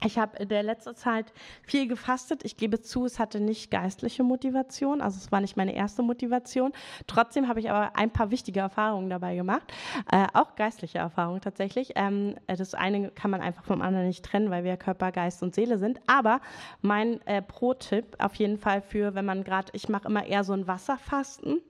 [0.05, 1.33] ich habe in der letzten Zeit
[1.63, 2.45] viel gefastet.
[2.45, 6.71] Ich gebe zu, es hatte nicht geistliche Motivation, also es war nicht meine erste Motivation.
[7.07, 9.73] Trotzdem habe ich aber ein paar wichtige Erfahrungen dabei gemacht,
[10.11, 11.93] äh, auch geistliche Erfahrungen tatsächlich.
[11.95, 15.55] Ähm, das eine kann man einfach vom anderen nicht trennen, weil wir Körper, Geist und
[15.55, 15.99] Seele sind.
[16.05, 16.41] Aber
[16.81, 20.53] mein äh, Pro-Tipp auf jeden Fall für, wenn man gerade, ich mache immer eher so
[20.53, 21.61] ein Wasserfasten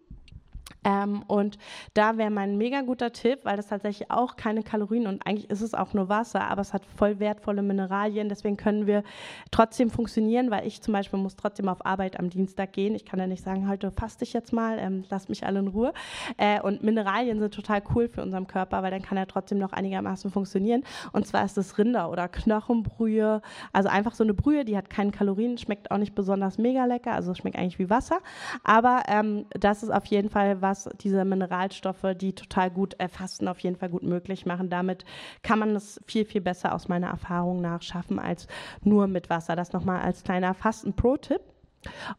[0.83, 1.57] Ähm, und
[1.93, 5.61] da wäre mein mega guter Tipp, weil das tatsächlich auch keine Kalorien und eigentlich ist
[5.61, 8.29] es auch nur Wasser, aber es hat voll wertvolle Mineralien.
[8.29, 9.03] Deswegen können wir
[9.51, 12.95] trotzdem funktionieren, weil ich zum Beispiel muss trotzdem auf Arbeit am Dienstag gehen.
[12.95, 15.67] Ich kann ja nicht sagen, heute faste ich jetzt mal, ähm, lasst mich alle in
[15.67, 15.93] Ruhe.
[16.37, 19.73] Äh, und Mineralien sind total cool für unseren Körper, weil dann kann er trotzdem noch
[19.73, 20.83] einigermaßen funktionieren.
[21.11, 23.41] Und zwar ist es Rinder- oder Knochenbrühe.
[23.73, 27.11] Also einfach so eine Brühe, die hat keine Kalorien, schmeckt auch nicht besonders mega lecker,
[27.11, 28.19] also schmeckt eigentlich wie Wasser.
[28.63, 33.59] Aber ähm, das ist auf jeden Fall was, diese Mineralstoffe, die total gut erfassen, auf
[33.59, 34.69] jeden Fall gut möglich machen.
[34.69, 35.05] Damit
[35.43, 38.47] kann man es viel, viel besser aus meiner Erfahrung nach schaffen als
[38.83, 39.55] nur mit Wasser.
[39.55, 41.41] Das nochmal als kleiner Fasten-Pro-Tipp.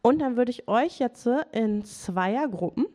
[0.03, 2.87] Und dann würde ich euch jetzt in Zweiergruppen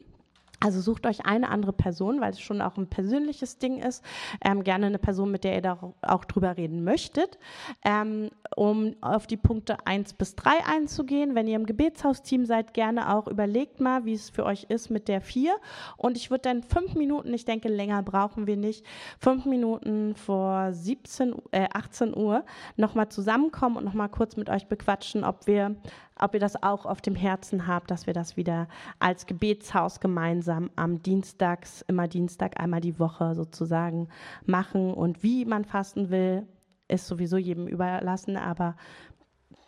[0.64, 4.02] also sucht euch eine andere Person, weil es schon auch ein persönliches Ding ist.
[4.44, 7.38] Ähm, gerne eine Person, mit der ihr da auch drüber reden möchtet.
[7.84, 11.36] Ähm, um auf die Punkte 1 bis 3 einzugehen.
[11.36, 15.10] Wenn ihr im Gebetshausteam seid, gerne auch überlegt mal, wie es für euch ist mit
[15.10, 15.54] der 4.
[15.98, 18.86] Und ich würde dann fünf Minuten, ich denke, länger brauchen wir nicht,
[19.20, 22.46] fünf Minuten vor 17, äh, 18 Uhr
[22.78, 25.76] nochmal zusammenkommen und nochmal kurz mit euch bequatschen, ob wir
[26.20, 28.68] ob ihr das auch auf dem Herzen habt, dass wir das wieder
[29.00, 34.10] als Gebetshaus gemeinsam am Dienstags, immer Dienstag, einmal die Woche sozusagen
[34.46, 34.94] machen.
[34.94, 36.48] Und wie man fasten will,
[36.88, 38.76] ist sowieso jedem überlassen, aber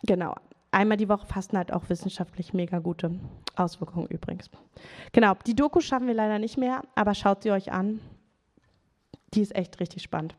[0.04, 0.34] genau.
[0.72, 3.18] Einmal die Woche fasten hat auch wissenschaftlich mega gute
[3.54, 4.50] Auswirkungen übrigens.
[5.12, 8.00] Genau, die Doku schaffen wir leider nicht mehr, aber schaut sie euch an.
[9.32, 10.34] Die ist echt richtig spannend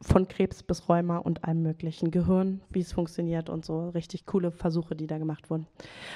[0.00, 4.50] von Krebs bis Rheuma und allem möglichen Gehirn, wie es funktioniert und so richtig coole
[4.50, 5.66] Versuche, die da gemacht wurden.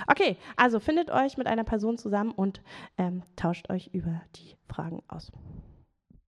[0.07, 2.63] Okay, also findet euch mit einer Person zusammen und
[2.99, 5.33] ähm, tauscht euch über die Fragen aus.